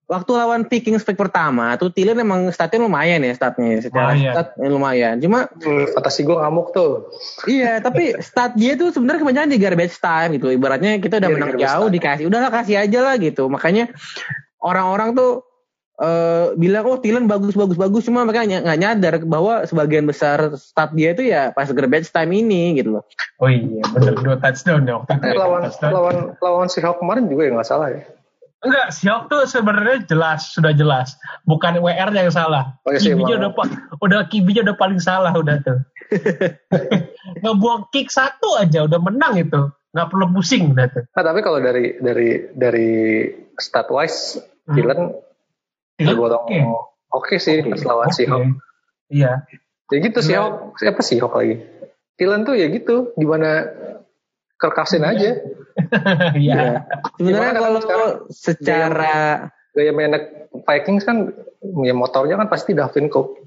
waktu 0.09 0.31
lawan 0.35 0.65
Vikings 0.67 1.05
week 1.05 1.21
pertama 1.21 1.77
tuh 1.77 1.93
Thielen 1.93 2.17
emang 2.17 2.49
statnya 2.49 2.81
lumayan 2.81 3.21
ya 3.21 3.37
statnya 3.37 3.79
secara 3.79 4.17
Lumayan. 4.17 4.33
stat 4.35 4.49
eh, 4.57 4.71
lumayan. 4.73 5.15
Cuma 5.23 5.47
Hmm, 5.63 5.85
fantasi 5.95 6.27
gue 6.27 6.35
ngamuk 6.35 6.75
tuh. 6.75 7.13
Iya, 7.47 7.79
tapi 7.79 8.17
stat 8.19 8.57
dia 8.57 8.75
tuh 8.75 8.91
sebenarnya 8.91 9.23
kebanyakan 9.23 9.53
di 9.53 9.61
garbage 9.61 10.01
time 10.01 10.41
gitu. 10.41 10.49
Ibaratnya 10.51 10.99
kita 10.99 11.23
udah 11.23 11.31
di 11.31 11.35
menang 11.39 11.55
jauh 11.55 11.87
time. 11.87 11.95
dikasih, 11.95 12.25
udahlah 12.27 12.51
kasih 12.51 12.83
aja 12.83 12.99
lah 13.05 13.15
gitu. 13.21 13.47
Makanya 13.47 13.93
orang-orang 14.59 15.15
tuh 15.15 15.47
eh 15.99 16.55
bilang 16.55 16.87
oh 16.87 16.97
Thielen 16.97 17.27
bagus 17.27 17.53
bagus 17.53 17.75
bagus 17.75 18.07
cuma 18.07 18.23
mereka 18.23 18.43
ny- 18.43 18.63
nggak 18.63 18.79
nyadar 18.79 19.15
bahwa 19.23 19.67
sebagian 19.67 20.05
besar 20.05 20.55
stat 20.55 20.91
dia 20.93 21.11
itu 21.11 21.27
ya 21.27 21.51
pas 21.51 21.67
garbage 21.69 22.09
time 22.09 22.31
ini 22.33 22.75
gitu 22.75 22.95
loh. 22.95 23.05
oh 23.37 23.47
iya 23.47 23.83
bener 23.89 24.15
dua 24.15 24.39
touchdown 24.39 24.83
ya 24.83 24.95
waktu 24.97 25.11
itu 25.13 25.25
Eh, 25.25 25.31
ya, 25.31 25.37
lawan 25.37 25.61
touchdown. 25.67 25.91
lawan 25.91 26.17
lawan 26.39 26.67
si 26.67 26.79
Hawk 26.79 26.99
kemarin 26.99 27.27
juga 27.27 27.43
ya 27.45 27.53
nggak 27.53 27.67
salah 27.67 27.91
ya. 27.91 28.03
Enggak, 28.59 28.91
Seahawks 28.91 29.27
tuh 29.29 29.43
sebenarnya 29.49 30.03
jelas, 30.05 30.51
sudah 30.51 30.75
jelas. 30.75 31.15
Bukan 31.45 31.79
WR 31.79 32.11
yang 32.11 32.27
salah. 32.29 32.75
Oh, 32.83 32.91
iya 32.91 32.99
sih, 32.99 33.15
Kibinya 33.15 33.39
udah 33.39 33.51
udah 34.03 34.21
kibinya 34.27 34.67
udah 34.67 34.77
paling 34.77 34.99
salah 34.99 35.31
udah 35.31 35.63
tuh. 35.63 35.79
Ngebuang 37.39 37.91
kick 37.91 38.09
satu 38.09 38.59
aja 38.59 38.83
udah 38.83 38.99
menang 38.99 39.39
itu. 39.39 39.71
Nggak 39.89 40.09
perlu 40.11 40.27
pusing 40.33 40.75
udah 40.75 40.87
tuh. 40.91 41.05
Nah, 41.09 41.23
tapi 41.23 41.41
kalau 41.41 41.59
dari 41.59 41.97
dari 41.99 42.29
dari 42.51 42.91
stat 43.55 43.89
wise, 43.89 44.43
Hmm. 44.67 44.75
Dylan 44.75 45.01
tergolong 45.99 46.47
oke. 46.47 46.59
oke 47.11 47.35
sih 47.37 47.61
pas 47.61 47.83
lawan 47.83 48.11
si 48.11 48.25
Oke. 48.25 48.31
Hawk. 48.31 48.47
Iya. 49.11 49.33
Ya 49.89 49.97
gitu 49.99 50.19
si 50.21 50.33
Iya. 50.33 50.47
Hawk, 50.47 50.79
siapa 50.79 51.01
sih 51.03 51.19
Hawk 51.19 51.35
lagi? 51.35 51.59
Dylan 52.15 52.43
tuh 52.43 52.55
ya 52.55 52.67
gitu, 52.67 53.15
gimana 53.15 53.67
kerkasin 54.57 55.03
aja. 55.03 55.39
Iya. 56.35 56.83
Sebenarnya 57.15 57.23
Gimana 57.23 57.47
kan 57.49 57.63
kalau 57.63 57.81
sekarang? 57.81 58.11
secara 58.29 59.15
Gaya 59.71 59.95
main 59.95 60.11
Vikings 60.67 61.07
kan 61.07 61.31
ya 61.87 61.95
motornya 61.95 62.35
kan 62.35 62.51
pasti 62.51 62.75
Davin 62.75 63.07
Cook. 63.07 63.39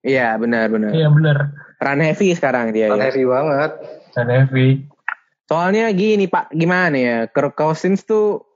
iya 0.00 0.38
benar-benar 0.38 0.94
Iya 0.94 1.10
bener. 1.10 1.36
run 1.76 2.00
heavy 2.00 2.32
sekarang 2.32 2.70
dia. 2.70 2.86
Kan 2.86 3.02
ya. 3.02 3.10
heavy 3.10 3.26
banget. 3.26 3.70
Dan 4.14 4.26
heavy. 4.30 4.68
Soalnya 5.44 5.90
gini 5.90 6.24
Pak, 6.24 6.54
gimana 6.54 6.94
ya? 6.94 7.16
Kirk 7.26 7.58
Cousins 7.58 8.06
tuh 8.06 8.46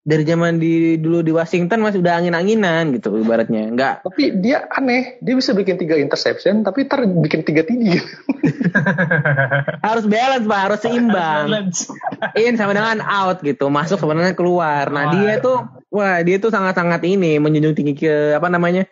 dari 0.00 0.24
zaman 0.24 0.56
di 0.56 0.96
dulu 0.96 1.20
di 1.20 1.28
Washington 1.28 1.84
masih 1.84 2.00
udah 2.00 2.24
angin-anginan 2.24 2.96
gitu 2.96 3.20
ibaratnya. 3.20 3.68
Enggak 3.68 3.94
Tapi 4.00 4.40
dia 4.40 4.64
aneh, 4.72 5.20
dia 5.20 5.36
bisa 5.36 5.52
bikin 5.52 5.76
tiga 5.76 6.00
interception, 6.00 6.64
tapi 6.64 6.88
ntar 6.88 7.04
bikin 7.04 7.44
tiga 7.44 7.68
TD. 7.68 8.00
harus 9.86 10.04
balance 10.08 10.46
Pak, 10.48 10.60
harus 10.64 10.80
seimbang. 10.80 11.44
In 12.32 12.56
sama 12.56 12.72
dengan 12.72 13.04
out 13.04 13.44
gitu, 13.44 13.68
masuk 13.68 14.00
sama 14.00 14.16
dengan 14.16 14.32
keluar. 14.32 14.88
Nah, 14.88 15.12
Keluar. 15.12 15.20
dia 15.20 15.34
tuh 15.44 15.56
wah, 15.92 16.16
dia 16.24 16.36
tuh 16.40 16.48
sangat-sangat 16.48 17.04
ini 17.04 17.36
menjunjung 17.36 17.76
tinggi 17.76 17.94
ke 17.94 18.32
apa 18.32 18.48
namanya? 18.48 18.88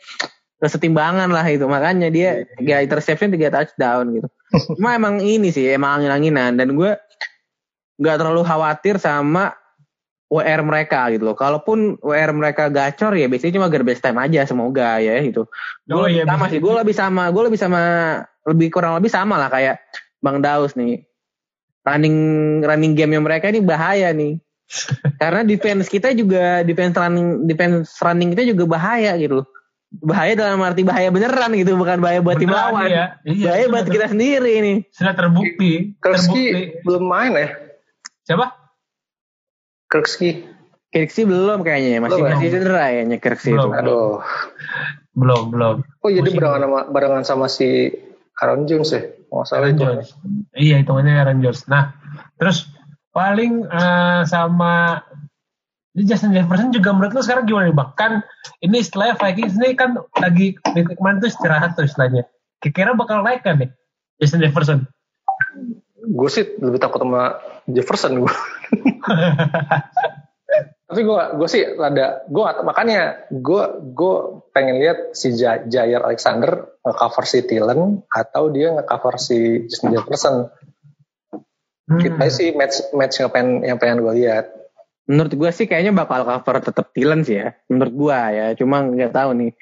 kesetimbangan 0.58 1.30
lah 1.30 1.46
itu. 1.46 1.64
Makanya 1.70 2.10
dia 2.10 2.42
tiga 2.58 2.82
interception, 2.82 3.30
tiga 3.30 3.54
touchdown 3.54 4.18
gitu. 4.18 4.28
Cuma 4.76 4.98
emang 4.98 5.22
ini 5.22 5.54
sih, 5.54 5.70
emang 5.70 6.02
angin-anginan 6.02 6.58
dan 6.58 6.74
gue 6.74 6.98
nggak 7.98 8.16
terlalu 8.18 8.42
khawatir 8.46 8.98
sama 8.98 9.54
WR 10.28 10.60
mereka 10.60 11.08
gitu 11.08 11.24
loh. 11.24 11.36
Kalaupun 11.36 11.96
WR 12.04 12.36
mereka 12.36 12.68
gacor 12.68 13.16
ya 13.16 13.26
biasanya 13.32 13.56
cuma 13.56 13.72
garbage 13.72 14.04
time 14.04 14.20
aja 14.20 14.44
semoga 14.44 15.00
ya 15.00 15.24
gitu. 15.24 15.48
Gue 15.88 15.96
Oh, 15.96 16.08
iya, 16.08 16.28
sama 16.28 16.52
sih, 16.52 16.60
gue 16.60 16.72
lebih 16.72 16.92
sama, 16.92 17.32
gue 17.32 17.42
lebih 17.48 17.60
sama, 17.60 17.80
lebih 18.44 18.68
kurang 18.68 18.92
lebih 19.00 19.08
sama 19.08 19.40
lah 19.40 19.48
kayak 19.48 19.80
Bang 20.20 20.44
Daus 20.44 20.76
nih. 20.76 21.08
Running 21.80 22.16
running 22.60 22.92
game 22.92 23.16
yang 23.16 23.24
mereka 23.24 23.48
ini 23.48 23.64
bahaya 23.64 24.12
nih. 24.12 24.36
Karena 25.22 25.40
defense 25.48 25.88
kita 25.88 26.12
juga 26.12 26.60
defense 26.60 26.92
running 26.92 27.48
defense 27.48 27.88
running 28.04 28.36
kita 28.36 28.44
juga 28.44 28.68
bahaya 28.68 29.16
gitu 29.16 29.40
loh. 29.40 29.48
bahaya 29.88 30.36
dalam 30.36 30.60
arti 30.60 30.84
bahaya 30.84 31.08
beneran 31.08 31.48
gitu 31.56 31.72
bukan 31.72 32.04
bahaya 32.04 32.20
buat 32.20 32.36
tim 32.36 32.52
lawan 32.52 32.92
iya. 32.92 33.16
Iya, 33.24 33.48
bahaya 33.48 33.66
buat 33.72 33.84
ter- 33.88 33.96
kita 33.96 34.06
sendiri 34.12 34.60
nih 34.60 34.76
Sudah 34.92 35.16
terbukti. 35.16 35.96
Terbukti. 35.96 36.44
belum 36.84 37.08
main 37.08 37.32
ya? 37.32 37.48
Siapa? 38.28 38.52
Kirksky. 39.88 40.44
Kirksey 40.88 41.28
belum 41.28 41.60
kayaknya 41.64 42.00
masih 42.00 42.16
Belum 42.16 42.24
ya? 42.24 42.32
masih 42.36 42.48
cedera 42.48 42.82
kayaknya 42.88 43.16
Kirksey 43.20 43.52
itu 43.52 43.60
Belum. 43.60 43.72
Aduh. 43.76 44.16
Belum, 45.12 45.42
belum. 45.52 45.76
Oh 46.00 46.08
jadi 46.08 46.28
Musim- 46.30 46.38
barengan 46.40 46.62
sama, 46.64 46.80
barengan 46.88 47.24
sama 47.24 47.46
si 47.50 47.92
Aaron 48.40 48.64
Jones 48.64 48.94
ya? 48.94 49.02
Oh, 49.28 49.44
Aaron 49.44 49.74
itu. 49.76 49.82
Jones. 49.84 50.08
Iya, 50.54 50.80
hitungannya 50.80 51.12
Aaron 51.18 51.40
Jones. 51.44 51.66
Nah, 51.68 51.92
terus 52.38 52.70
paling 53.12 53.66
eh, 53.66 54.22
sama 54.24 55.02
ini 55.92 56.06
Justin 56.06 56.30
Jefferson 56.30 56.70
juga 56.70 56.94
menurut 56.94 57.10
lu 57.10 57.20
sekarang 57.20 57.44
gimana 57.44 57.68
nih 57.68 57.76
bang? 57.76 57.90
Kan 57.98 58.12
ini 58.62 58.78
istilahnya 58.78 59.18
Vikings 59.18 59.58
ini 59.58 59.74
kan 59.74 59.98
lagi 60.22 60.54
kemarin 60.62 61.18
tuh 61.18 61.28
istirahat 61.28 61.74
tuh 61.74 61.84
istilahnya. 61.84 62.22
Kira-kira 62.62 62.94
bakal 62.94 63.26
naik 63.26 63.42
kan 63.42 63.58
nih 63.58 63.70
Justin 64.22 64.46
Jefferson? 64.46 64.86
Gue 66.08 66.28
sih 66.32 66.44
lebih 66.56 66.80
takut 66.80 67.04
sama 67.04 67.36
Jefferson 67.68 68.24
gue. 68.24 68.32
Tapi 70.88 71.04
gue 71.04 71.20
gue 71.36 71.48
sih 71.52 71.62
rada 71.76 72.24
gue 72.24 72.42
makanya 72.64 73.28
gue 73.28 73.62
gue 73.92 74.14
pengen 74.56 74.80
lihat 74.80 75.12
si 75.12 75.36
Ja- 75.36 75.60
Jair 75.68 76.00
Alexander 76.00 76.80
nge-cover 76.80 77.24
si 77.28 77.44
Thielen 77.44 78.08
atau 78.08 78.48
dia 78.48 78.72
nge-cover 78.72 79.20
si 79.20 79.68
Justin 79.68 79.92
Jefferson. 79.92 80.48
Hmm. 81.84 82.00
Kita 82.00 82.32
sih 82.32 82.56
match 82.56 82.88
match 82.96 83.20
yang 83.20 83.28
pengen 83.28 83.52
yang 83.64 83.76
pengen 83.76 84.00
gue 84.00 84.14
lihat. 84.16 84.48
menurut 85.08 85.32
gua 85.40 85.48
sih 85.48 85.64
kayaknya 85.64 85.96
bakal 85.96 86.20
cover 86.20 86.60
tetap 86.60 86.92
Thielen 86.92 87.24
sih 87.24 87.40
ya 87.40 87.56
menurut 87.72 87.94
gua 87.96 88.28
ya 88.28 88.52
cuma 88.52 88.84
nggak 88.84 89.16
tahu 89.16 89.32
nih 89.40 89.52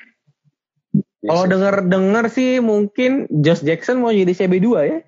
kalau 1.23 1.47
denger 1.47 1.87
denger 1.87 2.25
sih 2.35 2.59
mungkin 2.59 3.31
Josh 3.31 3.63
Jackson 3.63 4.03
mau 4.03 4.11
jadi 4.11 4.27
CB2 4.27 4.69
ya 4.91 4.99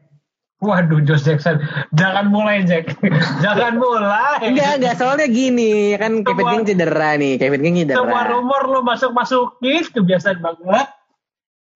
Waduh, 0.59 1.07
Josh 1.07 1.23
Jackson, 1.23 1.62
jangan 1.95 2.35
mulai 2.35 2.67
Jack, 2.67 2.91
jangan 3.47 3.79
mulai. 3.79 4.43
enggak 4.43 4.83
enggak 4.83 4.95
soalnya 4.99 5.31
gini 5.31 5.95
kan 5.95 6.27
Kevin 6.27 6.35
Semua- 6.43 6.50
King 6.50 6.65
cedera 6.67 7.11
nih 7.15 7.35
Kevin 7.38 7.62
King 7.62 7.77
Semua 7.87 7.95
cedera 7.95 8.23
rumor 8.35 8.62
lo 8.67 8.81
masuk 8.83 9.15
masukin 9.15 9.87
kebiasaan 9.87 10.43
banget. 10.43 10.91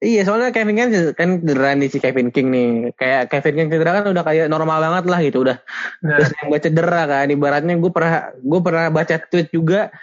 Iya 0.03 0.27
soalnya 0.27 0.51
Kevin 0.51 0.75
kan 0.75 0.91
kan 1.15 1.29
cedera 1.47 1.79
nih 1.79 1.95
si 1.95 2.03
Kevin 2.03 2.35
King 2.35 2.51
nih. 2.51 2.69
Kayak 2.99 3.31
Kevin 3.31 3.55
King 3.55 3.69
cedera 3.71 4.03
kan 4.03 4.05
udah 4.11 4.25
kayak 4.27 4.51
normal 4.51 4.83
banget 4.83 5.05
lah 5.07 5.21
gitu 5.23 5.47
udah. 5.47 5.57
Nah, 6.03 6.19
Terus 6.19 6.31
yang 6.43 6.47
baca 6.51 6.67
cedera 6.67 7.03
kan 7.07 7.27
ibaratnya 7.31 7.75
gue 7.79 7.93
pernah 7.95 8.35
gue 8.35 8.61
pernah 8.67 8.87
baca 8.91 9.15
tweet 9.31 9.55
juga 9.55 9.95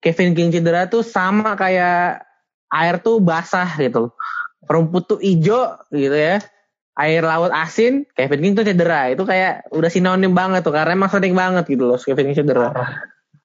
Kevin 0.00 0.32
King 0.32 0.48
cedera 0.48 0.88
tuh 0.88 1.04
sama 1.04 1.60
kayak 1.60 2.24
air 2.72 2.96
tuh 3.04 3.20
basah 3.20 3.68
gitu. 3.76 4.16
Rumput 4.64 5.12
tuh 5.12 5.20
ijo 5.20 5.76
gitu 5.92 6.16
ya. 6.16 6.40
Air 6.94 7.26
laut 7.26 7.50
asin, 7.50 8.06
Kevin 8.14 8.40
King 8.40 8.54
tuh 8.54 8.64
cedera. 8.66 9.10
Itu 9.10 9.26
kayak 9.26 9.66
udah 9.74 9.90
sinonim 9.90 10.30
banget 10.30 10.62
tuh 10.62 10.70
karena 10.70 10.94
emang 10.94 11.10
sering 11.10 11.34
banget 11.34 11.66
gitu 11.66 11.90
loh 11.90 11.98
Kevin 11.98 12.30
King 12.30 12.38
cedera. 12.46 12.70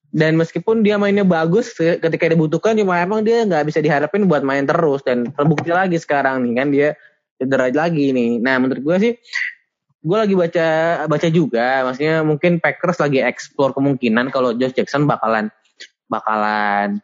Dan 0.10 0.38
meskipun 0.38 0.82
dia 0.82 0.98
mainnya 0.98 1.26
bagus 1.26 1.74
ketika 1.78 2.26
dibutuhkan 2.30 2.78
cuma 2.78 3.02
emang 3.02 3.22
dia 3.22 3.46
nggak 3.46 3.66
bisa 3.66 3.82
diharapin 3.82 4.26
buat 4.26 4.42
main 4.42 4.66
terus 4.66 5.06
dan 5.06 5.30
terbukti 5.34 5.70
lagi 5.70 5.98
sekarang 5.98 6.46
nih 6.46 6.54
kan 6.58 6.68
dia 6.70 6.90
cedera 7.42 7.70
lagi 7.74 8.14
nih. 8.14 8.42
Nah 8.42 8.58
menurut 8.62 8.82
gue 8.82 8.98
sih 9.02 9.14
gue 10.00 10.18
lagi 10.18 10.32
baca 10.32 10.68
baca 11.12 11.28
juga 11.28 11.84
maksudnya 11.84 12.24
mungkin 12.24 12.64
Packers 12.64 13.04
lagi 13.04 13.20
explore 13.20 13.76
kemungkinan 13.76 14.32
kalau 14.32 14.56
Josh 14.56 14.72
Jackson 14.72 15.04
bakalan 15.04 15.52
bakalan 16.08 17.04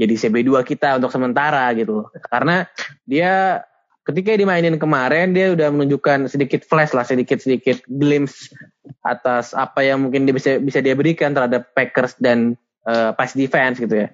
jadi 0.00 0.14
CB2 0.16 0.64
kita 0.64 0.96
untuk 0.96 1.12
sementara 1.12 1.68
gitu 1.76 2.08
karena 2.32 2.64
dia 3.04 3.60
ketika 4.02 4.34
dimainin 4.34 4.76
kemarin 4.80 5.30
dia 5.30 5.54
udah 5.54 5.70
menunjukkan 5.70 6.26
sedikit 6.26 6.66
flash 6.66 6.90
lah 6.90 7.06
sedikit 7.06 7.38
sedikit 7.38 7.78
glimpse 7.86 8.50
atas 9.06 9.54
apa 9.54 9.86
yang 9.86 10.06
mungkin 10.06 10.26
dia 10.26 10.34
bisa 10.34 10.58
bisa 10.58 10.82
dia 10.82 10.98
berikan 10.98 11.34
terhadap 11.34 11.70
Packers 11.74 12.18
dan 12.18 12.58
eh, 12.86 13.10
pass 13.14 13.38
defense 13.38 13.78
gitu 13.78 14.06
ya 14.06 14.08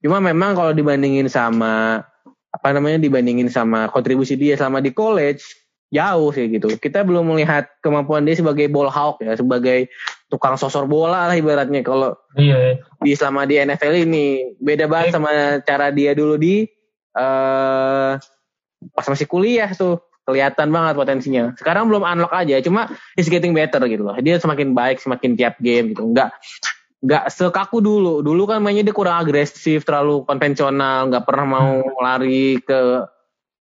cuma 0.00 0.20
memang 0.20 0.56
kalau 0.56 0.72
dibandingin 0.72 1.28
sama 1.28 2.04
apa 2.54 2.68
namanya 2.70 3.02
dibandingin 3.02 3.50
sama 3.50 3.90
kontribusi 3.90 4.38
dia 4.38 4.54
selama 4.54 4.78
di 4.78 4.94
college 4.94 5.42
jauh 5.94 6.34
sih 6.34 6.50
gitu. 6.50 6.74
Kita 6.74 7.06
belum 7.06 7.30
melihat 7.30 7.70
kemampuan 7.78 8.26
dia 8.26 8.34
sebagai 8.34 8.66
ball 8.66 8.90
hawk 8.90 9.22
ya, 9.22 9.38
sebagai 9.38 9.86
tukang 10.26 10.58
sosor 10.58 10.90
bola 10.90 11.30
lah 11.30 11.36
ibaratnya 11.38 11.86
kalau 11.86 12.18
iya. 12.34 12.82
di 12.98 13.14
selama 13.14 13.46
di 13.46 13.62
NFL 13.62 13.94
ini 14.02 14.54
beda 14.58 14.90
banget 14.90 15.14
sama 15.14 15.62
cara 15.62 15.94
dia 15.94 16.10
dulu 16.18 16.34
di 16.34 16.66
eh 17.14 18.10
pas 18.92 19.06
masih 19.08 19.24
kuliah 19.24 19.70
tuh 19.72 20.02
kelihatan 20.24 20.72
banget 20.72 20.94
potensinya. 20.96 21.52
Sekarang 21.56 21.88
belum 21.88 22.04
unlock 22.04 22.32
aja, 22.32 22.60
cuma 22.64 22.88
he's 23.16 23.28
getting 23.28 23.52
better 23.52 23.80
gitu 23.84 24.04
loh. 24.04 24.16
Dia 24.20 24.40
semakin 24.40 24.72
baik 24.72 25.00
semakin 25.00 25.36
tiap 25.36 25.60
game 25.60 25.92
gitu. 25.92 26.04
Enggak 26.04 26.32
nggak 27.04 27.24
sekaku 27.28 27.84
dulu. 27.84 28.24
Dulu 28.24 28.42
kan 28.48 28.64
mainnya 28.64 28.80
dia 28.80 28.96
kurang 28.96 29.20
agresif, 29.20 29.84
terlalu 29.84 30.24
konvensional, 30.24 31.12
nggak 31.12 31.24
pernah 31.28 31.46
mau 31.46 31.70
lari 32.00 32.56
ke 32.64 33.04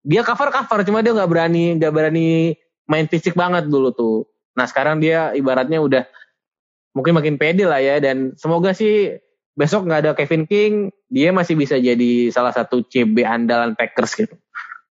dia 0.02 0.26
cover 0.26 0.50
cover, 0.50 0.82
cuma 0.82 1.06
dia 1.06 1.14
nggak 1.14 1.30
berani 1.30 1.78
nggak 1.78 1.94
berani 1.94 2.58
main 2.90 3.06
fisik 3.06 3.38
banget 3.38 3.70
dulu 3.70 3.94
tuh. 3.94 4.18
Nah 4.58 4.66
sekarang 4.66 4.98
dia 4.98 5.38
ibaratnya 5.38 5.78
udah 5.78 6.04
mungkin 6.98 7.14
makin 7.14 7.38
pede 7.38 7.70
lah 7.70 7.78
ya 7.78 8.02
dan 8.02 8.34
semoga 8.42 8.74
sih 8.74 9.22
besok 9.54 9.86
nggak 9.86 10.02
ada 10.02 10.12
Kevin 10.18 10.50
King, 10.50 10.74
dia 11.10 11.30
masih 11.30 11.54
bisa 11.54 11.78
jadi 11.78 12.34
salah 12.34 12.54
satu 12.54 12.82
CB 12.82 13.22
andalan 13.22 13.78
Packers 13.78 14.18
gitu. 14.18 14.34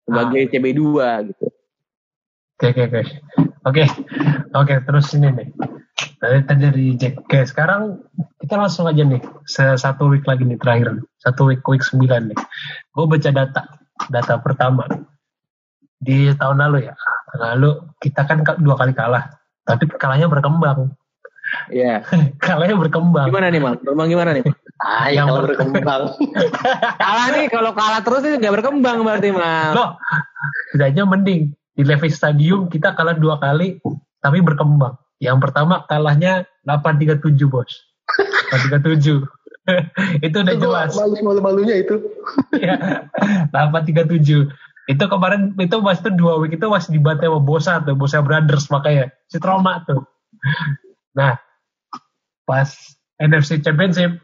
Sebagai 0.07 0.43
CB 0.55 0.67
2 0.73 1.29
gitu. 1.35 1.47
Oke 2.57 2.67
oke 2.73 2.83
oke. 2.89 3.03
Oke. 3.67 3.85
Oke, 4.55 4.75
terus 4.87 5.11
ini 5.19 5.29
nih. 5.35 5.49
Tadi 6.17 6.39
tadi 6.49 6.61
dari 6.71 6.87
Jack. 6.97 7.21
Oke, 7.27 7.45
sekarang 7.45 8.01
kita 8.41 8.57
langsung 8.57 8.87
aja 8.87 9.03
nih. 9.03 9.21
Satu 9.77 10.09
week 10.09 10.25
lagi 10.25 10.47
nih 10.47 10.57
terakhir. 10.57 11.03
Satu 11.21 11.51
week 11.51 11.67
week 11.67 11.83
9 11.83 12.33
nih. 12.33 12.39
Gue 12.95 13.05
baca 13.05 13.31
data. 13.35 13.63
Data 14.09 14.35
pertama. 14.41 14.87
Di 15.99 16.31
tahun 16.33 16.63
lalu 16.63 16.87
ya. 16.89 16.95
Tahun 17.35 17.43
lalu 17.59 17.71
kita 18.01 18.23
kan 18.25 18.41
ka- 18.47 18.57
dua 18.63 18.79
kali 18.79 18.95
kalah. 18.95 19.37
Tapi 19.67 19.91
kalahnya 19.99 20.31
berkembang. 20.31 20.95
Iya. 21.75 22.07
kalahnya 22.47 22.79
berkembang. 22.79 23.27
Gimana 23.29 23.51
nih, 23.51 23.61
Mal? 23.61 23.75
Bang 23.83 24.09
gimana 24.09 24.31
nih? 24.33 24.47
Ah, 24.77 25.09
Yang 25.09 25.17
yang 25.17 25.45
berkembang. 25.49 26.03
kalah 27.01 27.27
nih, 27.33 27.47
kalau 27.49 27.73
kalah 27.73 28.01
terus 28.05 28.23
ini 28.29 28.37
nggak 28.37 28.55
berkembang 28.61 29.01
berarti, 29.01 29.33
Mal. 29.33 29.73
Loh, 29.73 29.97
setidaknya 30.73 31.09
mending. 31.09 31.57
Di 31.77 31.83
Levi's 31.85 32.17
Stadium 32.21 32.69
kita 32.69 32.93
kalah 32.93 33.17
dua 33.17 33.41
kali. 33.41 33.81
Tapi 34.21 34.39
berkembang. 34.45 34.97
Yang 35.17 35.39
pertama 35.49 35.85
kalahnya 35.89 36.45
837 36.69 37.49
bos. 37.49 37.69
837. 38.53 39.25
itu 40.27 40.37
udah 40.37 40.55
Itu 40.55 40.63
jelas. 40.63 40.93
Malu 40.93 41.17
malu 41.25 41.41
malunya 41.41 41.77
itu. 41.81 41.97
Ya, 42.61 43.09
837. 43.53 44.53
Itu 44.87 45.05
kemarin 45.11 45.57
itu 45.59 45.77
pas 45.83 45.99
itu 45.99 46.11
dua 46.15 46.39
week 46.39 46.55
itu 46.55 46.67
masih 46.71 46.95
dibantai 46.95 47.27
sama 47.27 47.41
Bosa 47.43 47.83
tuh, 47.83 47.99
Bosa 47.99 48.23
Brothers 48.23 48.71
makanya 48.71 49.11
si 49.27 49.43
trauma 49.43 49.83
tuh. 49.83 50.07
Nah, 51.17 51.41
pas 52.47 52.71
NFC 53.19 53.59
Championship 53.65 54.23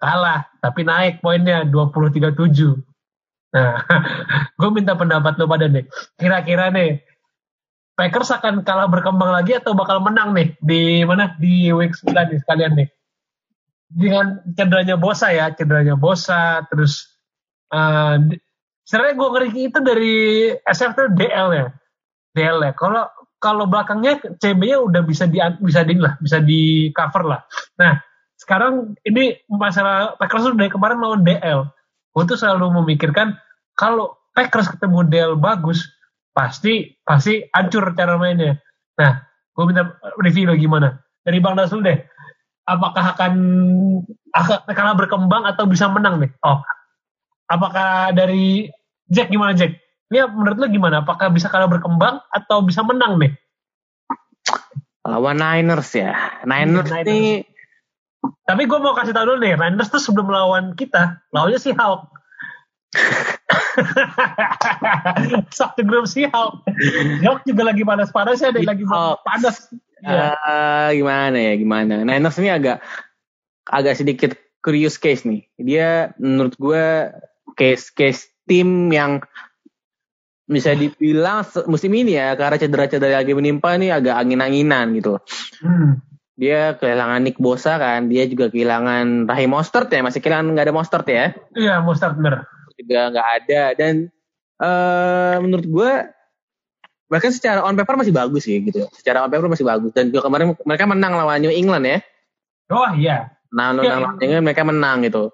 kalah, 0.00 0.48
tapi 0.64 0.82
naik 0.82 1.20
poinnya 1.20 1.62
20-37. 1.68 2.80
Nah, 3.52 3.84
gue 4.58 4.70
minta 4.72 4.96
pendapat 4.96 5.36
lo 5.36 5.46
pada 5.46 5.68
nih. 5.68 5.84
Kira-kira 6.16 6.72
nih, 6.72 7.04
Packers 7.94 8.32
akan 8.32 8.64
kalah 8.64 8.88
berkembang 8.88 9.28
lagi 9.28 9.60
atau 9.60 9.76
bakal 9.76 10.00
menang 10.00 10.32
nih 10.32 10.56
di 10.64 11.04
mana 11.04 11.36
di 11.36 11.68
week 11.68 11.92
9 11.92 12.16
nih 12.16 12.40
sekalian 12.40 12.72
nih. 12.80 12.88
Dengan 13.90 14.40
cederanya 14.56 14.96
Bosa 14.96 15.28
ya, 15.34 15.52
cederanya 15.52 16.00
Bosa, 16.00 16.64
terus 16.72 17.20
uh, 17.68 18.16
sebenarnya 18.88 19.14
gue 19.20 19.28
ngeri 19.28 19.48
itu 19.68 19.78
dari 19.84 20.16
SF 20.64 20.90
tuh 20.96 21.08
DL 21.12 21.48
ya. 21.52 21.66
DL 22.32 22.58
ya. 22.64 22.72
Kalau 22.72 23.04
kalau 23.40 23.64
belakangnya 23.68 24.20
CB-nya 24.36 24.80
udah 24.80 25.02
bisa 25.04 25.28
di 25.28 25.42
bisa 25.60 25.84
di 25.84 25.94
lah, 25.96 26.16
bisa 26.22 26.38
di 26.40 26.88
cover 26.92 27.24
lah. 27.24 27.40
Nah, 27.76 28.00
sekarang 28.40 28.96
ini 29.04 29.36
masalah 29.52 30.16
Packers 30.16 30.48
tuh 30.48 30.56
dari 30.56 30.72
kemarin 30.72 30.96
lawan 30.96 31.20
DL. 31.20 31.68
Gue 32.16 32.24
tuh 32.24 32.40
selalu 32.40 32.72
memikirkan 32.80 33.36
kalau 33.76 34.16
Packers 34.32 34.72
ketemu 34.72 35.04
DL 35.12 35.32
bagus, 35.36 35.84
pasti 36.32 36.96
pasti 37.04 37.44
hancur 37.52 37.92
cara 37.92 38.16
mainnya. 38.16 38.56
Nah, 38.96 39.20
gue 39.52 39.64
minta 39.68 39.92
review 40.16 40.48
lo 40.48 40.56
gimana? 40.56 41.04
Dari 41.20 41.36
Bang 41.44 41.60
Dasul 41.60 41.84
deh. 41.84 42.00
Apakah 42.64 43.12
akan 43.12 43.34
akan 44.32 44.96
berkembang 44.96 45.44
atau 45.44 45.68
bisa 45.68 45.92
menang 45.92 46.24
nih? 46.24 46.32
Oh, 46.40 46.64
apakah 47.44 48.16
dari 48.16 48.72
Jack 49.10 49.28
gimana 49.28 49.52
Jack? 49.52 49.76
Ini 50.08 50.26
menurut 50.32 50.56
lo 50.56 50.66
gimana? 50.72 51.04
Apakah 51.04 51.28
bisa 51.28 51.52
kalah 51.52 51.68
berkembang 51.68 52.24
atau 52.32 52.64
bisa 52.64 52.80
menang 52.86 53.20
nih? 53.20 53.36
Lawan 55.04 55.42
Niners 55.42 55.90
ya. 55.92 56.14
Niners, 56.46 56.88
Niners. 56.88 57.06
nih 57.08 57.49
Tapi 58.20 58.66
gue 58.66 58.78
mau 58.82 58.92
kasih 58.92 59.14
tau 59.14 59.24
dulu 59.24 59.40
nih, 59.40 59.56
Niners 59.56 59.88
tuh 59.88 60.02
sebelum 60.02 60.28
melawan 60.28 60.74
kita, 60.74 61.22
lawannya 61.30 61.62
si 61.62 61.70
Hulk. 61.72 62.10
Sabtu 65.56 65.86
grup 65.86 66.10
siap. 66.10 66.66
Yok 67.22 67.46
juga 67.46 67.70
lagi 67.70 67.86
panas-panasnya, 67.86 68.50
ada 68.50 68.60
lagi 68.66 68.82
panas. 69.22 69.70
Ya. 70.02 70.34
Gimana 70.90 71.38
ya 71.38 71.54
gimana 71.60 72.02
Niners 72.02 72.40
ini 72.40 72.50
agak 72.50 72.82
agak 73.68 73.94
sedikit 74.00 74.32
curious 74.64 74.96
case 74.96 75.24
nih 75.24 75.44
dia 75.56 76.12
menurut 76.16 76.56
gue 76.56 76.84
case 77.56 77.92
case 77.92 78.28
tim 78.48 78.92
yang 78.92 79.20
bisa 80.50 80.74
dibilang 80.74 81.46
musim 81.70 81.94
ini 81.94 82.18
ya 82.18 82.34
karena 82.34 82.58
cedera-cedera 82.58 83.22
lagi 83.22 83.32
menimpa 83.36 83.78
nih 83.78 83.94
agak 83.94 84.18
angin-anginan 84.18 84.98
gitu 84.98 85.22
Hmm. 85.62 86.02
Dia 86.40 86.72
kehilangan 86.80 87.20
Nick 87.20 87.36
Bosa 87.36 87.76
kan. 87.76 88.08
Dia 88.08 88.24
juga 88.24 88.48
kehilangan 88.48 89.28
Raheem 89.28 89.52
Mostert 89.52 89.92
ya. 89.92 90.00
Masih 90.00 90.24
kehilangan 90.24 90.56
nggak 90.56 90.66
ada 90.72 90.74
Mostert 90.74 91.04
ya? 91.04 91.36
Iya, 91.52 91.84
Mustard 91.84 92.16
bener. 92.16 92.48
juga 92.80 93.12
nggak 93.12 93.28
ada. 93.44 93.62
Dan 93.76 94.08
eh 94.60 95.36
menurut 95.36 95.66
gue 95.68 95.92
bahkan 97.12 97.28
secara 97.28 97.60
on 97.60 97.76
paper 97.76 98.00
masih 98.00 98.16
bagus 98.16 98.48
sih 98.48 98.56
gitu. 98.64 98.88
Secara 98.96 99.20
on 99.20 99.28
paper 99.28 99.52
masih 99.52 99.68
bagus. 99.68 99.92
Dan 99.92 100.08
juga 100.08 100.32
kemarin 100.32 100.56
mereka 100.64 100.88
menang 100.88 101.12
lawan 101.12 101.44
New 101.44 101.52
England 101.52 101.84
ya. 101.84 101.98
Oh 102.72 102.88
iya. 102.96 103.36
nah 103.52 103.76
Ya, 103.76 104.00
lawan 104.00 104.16
New 104.16 104.24
England 104.24 104.46
mereka 104.48 104.64
menang 104.64 105.04
gitu. 105.04 105.28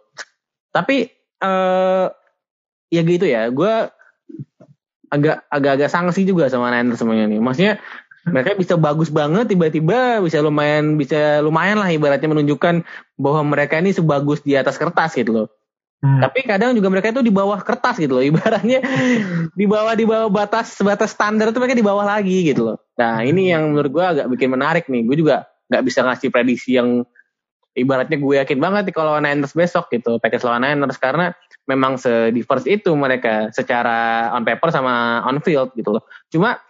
Tapi 0.74 1.06
eh 1.38 2.06
ya 2.90 3.02
gitu 3.06 3.30
ya. 3.30 3.46
Gue 3.54 3.94
agak 5.06 5.46
agak-agak 5.54 5.86
sanksi 5.86 6.26
juga 6.26 6.50
sama 6.50 6.74
Niners 6.74 6.98
semuanya 6.98 7.30
nih. 7.30 7.38
Maksudnya 7.38 7.78
mereka 8.26 8.58
bisa 8.58 8.74
bagus 8.74 9.08
banget 9.08 9.46
tiba-tiba 9.54 10.18
bisa 10.18 10.42
lumayan 10.42 10.98
bisa 10.98 11.40
lumayan 11.40 11.78
lah 11.78 11.88
ibaratnya 11.90 12.26
menunjukkan 12.26 12.82
bahwa 13.16 13.40
mereka 13.46 13.78
ini 13.78 13.94
sebagus 13.94 14.42
di 14.42 14.58
atas 14.58 14.76
kertas 14.76 15.14
gitu 15.14 15.32
loh. 15.32 15.48
Hmm. 15.96 16.20
tapi 16.20 16.44
kadang 16.44 16.76
juga 16.76 16.92
mereka 16.92 17.08
itu 17.08 17.24
di 17.24 17.32
bawah 17.32 17.56
kertas 17.64 17.96
gitu 17.96 18.20
loh 18.20 18.24
ibaratnya 18.28 18.84
di 19.56 19.64
bawah 19.64 19.96
di 19.96 20.04
bawah 20.04 20.28
batas 20.28 20.76
batas 20.84 21.16
standar 21.16 21.48
itu 21.48 21.56
mereka 21.56 21.72
di 21.72 21.86
bawah 21.86 22.04
lagi 22.04 22.52
gitu 22.52 22.68
loh. 22.68 22.76
Nah 23.00 23.24
ini 23.24 23.48
yang 23.48 23.72
menurut 23.72 23.88
gue 23.88 24.04
agak 24.04 24.26
bikin 24.28 24.52
menarik 24.52 24.84
nih. 24.92 25.08
Gue 25.08 25.16
juga 25.24 25.48
nggak 25.72 25.82
bisa 25.88 26.04
ngasih 26.04 26.28
prediksi 26.28 26.76
yang 26.76 27.00
ibaratnya 27.76 28.16
gue 28.16 28.34
yakin 28.40 28.60
banget 28.60 28.92
nih 28.92 28.96
kalau 28.96 29.16
Niners 29.20 29.52
besok 29.52 29.92
gitu 29.92 30.16
Packers 30.16 30.44
lawan 30.44 30.64
Niners 30.64 30.96
karena 30.96 31.36
memang 31.68 32.00
se-diverse 32.00 32.64
itu 32.68 32.92
mereka 32.96 33.52
secara 33.52 34.32
on 34.32 34.44
paper 34.48 34.72
sama 34.72 35.24
on 35.24 35.40
field 35.44 35.72
gitu 35.76 35.96
loh. 35.96 36.04
Cuma 36.32 36.60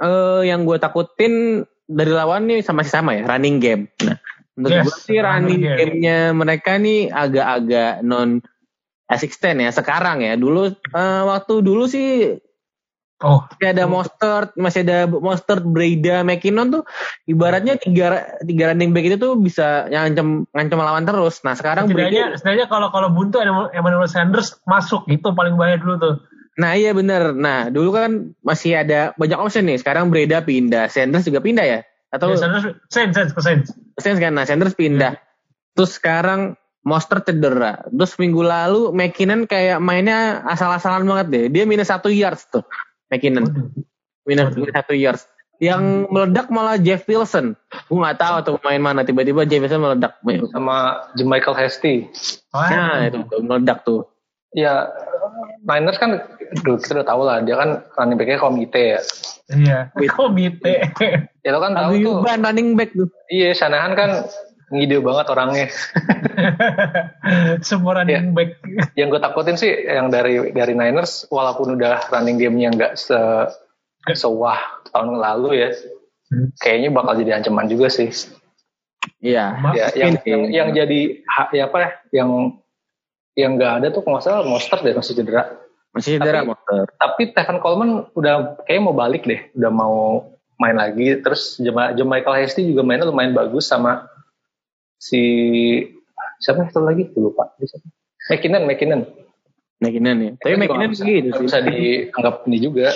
eh 0.00 0.42
yang 0.48 0.64
gue 0.64 0.80
takutin 0.80 1.64
dari 1.84 2.12
lawan 2.12 2.48
nih 2.48 2.64
sama 2.64 2.82
sih 2.82 2.92
sama 2.92 3.16
ya 3.16 3.28
running 3.28 3.60
game 3.60 3.92
nah 4.02 4.16
menurut 4.56 4.72
Yes, 4.80 4.84
gue 4.88 4.96
sih 5.06 5.18
running 5.20 5.60
game. 5.60 5.78
game-nya 5.78 6.18
mereka 6.32 6.76
nih 6.80 7.12
agak-agak 7.12 8.04
non 8.04 8.40
S16 9.10 9.58
ya 9.58 9.70
sekarang 9.74 10.22
ya 10.22 10.38
dulu 10.38 10.70
eh, 10.72 11.22
waktu 11.26 11.54
dulu 11.60 11.84
sih 11.90 12.38
Oh, 13.20 13.44
masih 13.44 13.68
ada 13.76 13.84
Mostert, 13.84 14.48
masih 14.56 14.80
ada 14.80 15.04
Mostert, 15.04 15.60
Breda, 15.60 16.24
McKinnon 16.24 16.72
tuh 16.72 16.88
ibaratnya 17.28 17.76
tiga 17.76 18.32
tiga 18.40 18.72
running 18.72 18.96
back 18.96 19.12
itu 19.12 19.20
tuh 19.20 19.36
bisa 19.36 19.84
ngancem 19.92 20.48
ngancem 20.56 20.78
lawan 20.80 21.04
terus. 21.04 21.44
Nah 21.44 21.52
sekarang 21.52 21.84
setidaknya, 21.84 22.32
Breda, 22.32 22.40
setidaknya 22.40 22.66
kalau 22.72 22.88
kalau 22.88 23.12
buntu 23.12 23.44
Emmanuel 23.44 24.08
Sanders 24.08 24.56
masuk 24.64 25.04
itu 25.12 25.36
paling 25.36 25.60
bahaya 25.60 25.76
dulu 25.76 26.00
tuh. 26.00 26.14
Nah 26.60 26.76
iya 26.76 26.92
bener. 26.92 27.32
Nah 27.32 27.72
dulu 27.72 27.96
kan 27.96 28.36
masih 28.44 28.84
ada 28.84 29.16
banyak 29.16 29.40
option 29.40 29.64
nih. 29.64 29.80
Sekarang 29.80 30.12
Breda 30.12 30.44
pindah, 30.44 30.92
Sanders 30.92 31.24
juga 31.24 31.40
pindah 31.40 31.64
ya? 31.64 31.80
Atau 32.12 32.36
Ya, 32.36 32.44
Sanders, 32.44 32.76
Saints, 32.92 33.14
Saints, 33.16 33.32
ke 33.32 33.40
Saints. 33.40 33.68
Saints 33.96 34.20
kan? 34.20 34.36
Nah 34.36 34.44
Sanders 34.44 34.76
pindah. 34.76 35.16
Terus 35.72 35.96
sekarang 35.96 36.60
Mostert 36.80 37.28
cedera. 37.28 37.84
Terus 37.92 38.16
minggu 38.16 38.40
lalu 38.40 38.88
McKinnon 38.96 39.44
kayak 39.44 39.84
mainnya 39.84 40.40
asal-asalan 40.48 41.04
banget 41.04 41.26
deh. 41.28 41.44
Dia 41.52 41.64
minus 41.68 41.92
satu 41.92 42.08
yards 42.08 42.48
tuh. 42.48 42.64
McKinnon. 43.12 43.44
Minus 44.24 44.56
minus 44.56 44.72
satu 44.72 44.96
yards. 44.96 45.28
Yang 45.60 46.08
meledak 46.08 46.48
malah 46.48 46.80
Jeff 46.80 47.04
Wilson. 47.04 47.52
Gue 47.84 48.00
nggak 48.00 48.16
tahu 48.16 48.36
tuh 48.48 48.54
pemain 48.64 48.80
mana 48.80 49.04
tiba-tiba 49.04 49.44
Jeff 49.44 49.60
Wilson 49.60 49.84
meledak. 49.84 50.16
sama 50.56 51.04
Michael 51.20 51.52
Hasty. 51.52 52.08
Nah 52.56 53.04
itu 53.04 53.28
tuh, 53.28 53.44
meledak 53.44 53.84
tuh. 53.84 54.08
Ya 54.56 54.88
Niners 55.64 55.98
kan 55.98 56.10
kita 56.54 56.94
udah 57.00 57.06
tahu 57.06 57.22
lah 57.22 57.42
dia 57.44 57.54
kan 57.54 57.84
running 57.94 58.16
backnya 58.18 58.38
komite 58.42 58.82
ya. 58.96 59.00
Iya, 59.50 59.78
komite. 60.14 60.74
Ya 61.42 61.50
lo 61.54 61.58
kan 61.62 61.72
tahu 61.74 61.98
tuh. 62.00 62.20
Paguyuban 62.22 62.40
running 62.44 62.68
back 62.78 62.90
tuh. 62.94 63.08
Iya 63.30 63.54
Shanahan 63.54 63.92
kan 63.96 64.10
ngide 64.70 65.02
banget 65.02 65.26
orangnya. 65.30 65.66
Semua 67.68 68.02
running 68.02 68.34
back. 68.34 68.62
Yang 68.94 69.08
gue 69.16 69.20
takutin 69.20 69.56
sih 69.58 69.70
yang 69.70 70.08
dari 70.10 70.54
dari 70.54 70.74
Niners 70.74 71.26
walaupun 71.30 71.74
udah 71.74 72.10
running 72.14 72.38
gamenya 72.38 72.68
nggak 72.74 72.92
se 72.94 73.18
sewah 74.14 74.58
tahun 74.90 75.18
lalu 75.18 75.66
ya. 75.66 75.70
Hmm. 76.30 76.54
Kayaknya 76.62 76.88
bakal 76.94 77.12
jadi 77.18 77.30
ancaman 77.42 77.66
juga 77.66 77.90
sih. 77.90 78.10
Iya. 79.20 79.56
Ya, 79.74 79.86
yang, 79.96 80.12
yang, 80.22 80.42
yang 80.52 80.68
jadi 80.76 81.00
ha- 81.26 81.50
ya 81.50 81.66
apa 81.66 81.78
ya, 81.80 81.90
yang 82.22 82.60
yang 83.38 83.56
nggak 83.58 83.72
ada 83.82 83.86
tuh 83.94 84.02
kalau 84.02 84.18
nggak 84.18 84.26
salah 84.26 84.42
Mostert 84.46 84.82
deh 84.82 84.94
masih 84.94 85.14
cedera. 85.14 85.42
Masih 85.90 86.18
cedera 86.18 86.42
Tapi- 86.42 86.50
motor. 86.54 86.84
Tapi 86.98 87.22
Tevin 87.34 87.58
Coleman 87.58 87.90
udah 88.14 88.62
kayaknya 88.66 88.82
mau 88.86 88.96
balik 88.96 89.22
deh, 89.26 89.40
udah 89.58 89.70
mau 89.70 89.96
main 90.60 90.76
lagi. 90.76 91.18
Terus 91.22 91.58
Jema, 91.58 91.94
Michael 91.94 92.36
Hasty 92.42 92.68
juga 92.68 92.82
mainnya 92.86 93.08
lumayan 93.08 93.34
bagus 93.34 93.66
sama 93.70 94.06
si 95.00 95.22
siapa 96.40 96.68
itu 96.68 96.80
lagi? 96.80 97.08
Gue 97.10 97.32
lupa. 97.32 97.50
Siapa? 97.58 97.86
McKinnon, 98.30 98.64
McKinnon. 98.68 99.02
McKinnon 99.80 100.18
ya. 100.20 100.30
Tapi 100.38 100.54
McKinnon 100.60 100.90
bisa, 100.92 101.02
gitu 101.08 101.30
sih. 101.34 101.44
bisa 101.48 101.58
dianggap 101.64 102.44
ini 102.46 102.58
juga. 102.60 102.92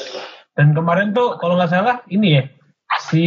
Dan 0.55 0.77
kemarin 0.77 1.11
tuh 1.17 1.41
kalau 1.41 1.59
nggak 1.59 1.73
salah 1.73 2.05
ini 2.13 2.39
ya 2.39 2.45
si 3.11 3.25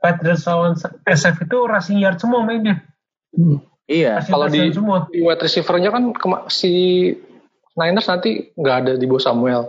Patriots 0.00 0.48
lawan 0.48 0.72
SF 1.04 1.44
itu 1.44 1.58
rushing 1.68 2.00
yard 2.00 2.16
semua 2.16 2.46
mainnya. 2.46 2.80
Iya. 3.84 4.24
Kalau 4.24 4.48
di- 4.48 4.72
semua. 4.72 5.08
Di 5.12 5.20
wide 5.20 5.42
receiver-nya 5.44 5.90
kan 5.92 6.12
si 6.48 6.72
Niners 7.74 8.08
nanti 8.08 8.54
nggak 8.54 8.76
ada 8.84 8.92
di 8.96 9.04
bawah 9.04 9.22
Samuel. 9.22 9.62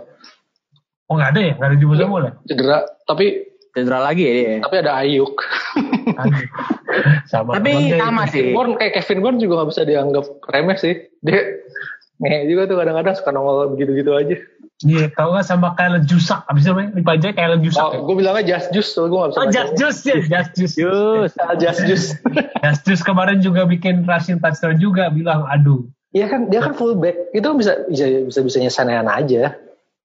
Oh 1.06 1.14
nggak 1.14 1.30
ada 1.36 1.40
ya, 1.40 1.52
nggak 1.54 1.68
ada 1.70 1.76
di 1.78 1.86
semua 1.98 2.18
lah. 2.18 2.32
Cedera, 2.48 2.78
tapi 3.06 3.26
Cedera 3.70 3.98
lagi 4.02 4.22
ya 4.24 4.32
dia. 4.32 4.54
tapi 4.64 4.74
ada 4.80 4.92
Ayuk. 5.04 5.34
Sama. 7.30 7.58
Tapi 7.60 7.92
sama 7.98 8.24
sih. 8.30 8.54
Kevin 8.54 8.78
kayak 8.78 9.02
Kevin 9.02 9.20
Bourne 9.20 9.38
juga 9.42 9.60
nggak 9.60 9.70
bisa 9.74 9.82
dianggap 9.84 10.24
remeh 10.48 10.78
sih. 10.80 10.94
Dia 11.20 11.40
ngehe 12.22 12.48
juga 12.48 12.64
tuh 12.70 12.76
kadang-kadang 12.80 13.14
suka 13.18 13.30
nongol 13.34 13.74
begitu-gitu 13.76 14.16
aja. 14.16 14.36
Iya, 14.84 15.08
tau 15.08 15.32
gak 15.32 15.48
sama 15.48 15.72
Kyle 15.72 16.04
Jusak, 16.04 16.44
abis 16.52 16.68
itu 16.68 16.76
namanya 16.76 17.00
aja 17.16 17.28
Kyle 17.32 17.56
Jusak. 17.64 17.80
Oh, 17.96 18.04
gue 18.04 18.16
bilangnya 18.20 18.44
just 18.44 18.68
juice, 18.76 18.92
gue 18.92 19.08
gak 19.08 19.32
bisa 19.32 19.40
Oh. 19.40 19.48
Just 19.48 19.72
Juice 19.80 20.00
ya, 20.04 20.16
Just 20.20 20.50
Juice. 20.52 20.76
Jus. 20.76 21.32
Ah, 21.40 21.56
just 21.56 21.80
juice. 21.88 22.08
Just 22.64 22.82
Juice 22.84 23.00
kemarin 23.00 23.40
juga 23.40 23.64
bikin 23.64 24.04
rushing 24.04 24.36
touchdown 24.36 24.76
juga, 24.76 25.08
bilang 25.08 25.48
aduh. 25.48 25.88
Iya 26.12 26.28
kan, 26.28 26.52
dia 26.52 26.60
kan 26.60 26.76
fullback. 26.76 27.32
Itu 27.32 27.56
bisa 27.56 27.88
bisa 27.88 28.04
bisa 28.28 28.40
bisanya 28.44 28.68
Sanehan 28.68 29.08
aja. 29.08 29.56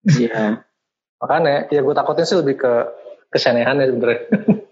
Iya. 0.06 0.62
Makanya, 1.18 1.66
ya 1.66 1.80
gue 1.82 1.94
takutin 1.94 2.26
sih 2.26 2.38
lebih 2.38 2.62
ke 2.62 2.72
ke 3.30 3.38
Sanehan 3.42 3.78
ya 3.82 3.90
sebenernya. 3.90 4.22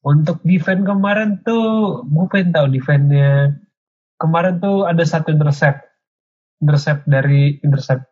Untuk 0.00 0.40
defense 0.44 0.84
kemarin 0.84 1.44
tuh, 1.44 2.00
gue 2.08 2.26
pengen 2.32 2.56
tahu 2.56 2.66
defense-nya. 2.72 3.60
Kemarin 4.16 4.60
tuh 4.60 4.88
ada 4.88 5.04
satu 5.04 5.32
intercept. 5.32 5.84
Intercept 6.60 7.04
dari, 7.04 7.60
intercept. 7.60 8.08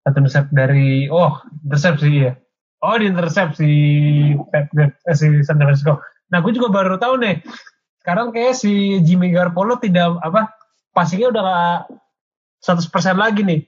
Satu 0.00 0.16
intercept 0.20 0.48
dari, 0.50 1.06
oh, 1.08 1.36
intercept 1.62 2.00
sih 2.00 2.24
ya. 2.24 2.32
Oh, 2.80 2.96
di 2.96 3.06
intercept 3.06 3.60
si, 3.60 3.70
Patriot- 4.48 4.96
eh, 5.04 5.16
si 5.16 5.28
San 5.44 5.60
Francisco. 5.60 6.00
Nah, 6.32 6.40
gue 6.40 6.52
juga 6.52 6.72
baru 6.72 6.96
tahu 6.96 7.20
nih. 7.20 7.44
Sekarang 8.00 8.32
kayak 8.32 8.56
si 8.56 9.04
Jimmy 9.04 9.28
Garoppolo 9.28 9.76
tidak, 9.76 10.16
apa, 10.18 10.48
passingnya 10.90 11.28
udah 11.28 11.42
gak 11.44 11.78
100% 12.64 13.20
lagi 13.20 13.44
nih. 13.44 13.60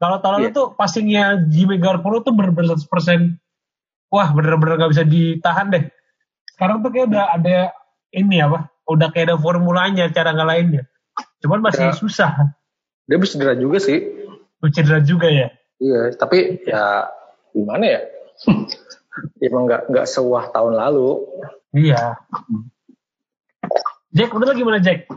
Kalau 0.00 0.18
tahun 0.18 0.34
lalu 0.40 0.48
Iya. 0.48 0.56
tuh 0.56 0.66
passingnya 0.72 1.24
Jimmy 1.46 1.76
Garoppolo 1.76 2.24
tuh 2.24 2.32
bener-bener 2.32 2.72
100%. 2.74 3.36
Wah, 4.08 4.32
bener-bener 4.32 4.80
gak 4.80 4.92
bisa 4.92 5.04
ditahan 5.04 5.68
deh 5.68 5.84
sekarang 6.52 6.78
tuh 6.78 6.94
kayak 6.94 7.10
udah 7.10 7.24
ada 7.32 7.56
ini 8.12 8.38
apa 8.38 8.70
udah 8.86 9.08
kayak 9.10 9.32
ada 9.32 9.36
formulanya 9.40 10.06
cara 10.12 10.30
ngalahinnya 10.30 10.86
cuman 11.40 11.58
masih 11.58 11.90
Ya. 11.90 11.96
susah 11.96 12.30
Dia 13.02 13.18
bisa 13.18 13.34
cedera 13.34 13.58
juga 13.58 13.82
sih. 13.82 13.98
Lu 14.62 14.68
cedera 14.70 15.02
juga 15.02 15.26
ya 15.26 15.50
Iya, 15.82 16.14
tapi 16.14 16.62
ya 16.62 17.10
gimana 17.50 17.84
ya? 17.84 18.00
Emang 19.44 19.66
nggak 19.66 19.90
nggak 19.90 20.06
sewah 20.06 20.48
tahun 20.54 20.78
lalu. 20.78 21.20
iya 21.74 22.16
Jack 24.12 24.30
udah 24.32 24.54
gimana 24.54 24.78
Jack 24.78 25.08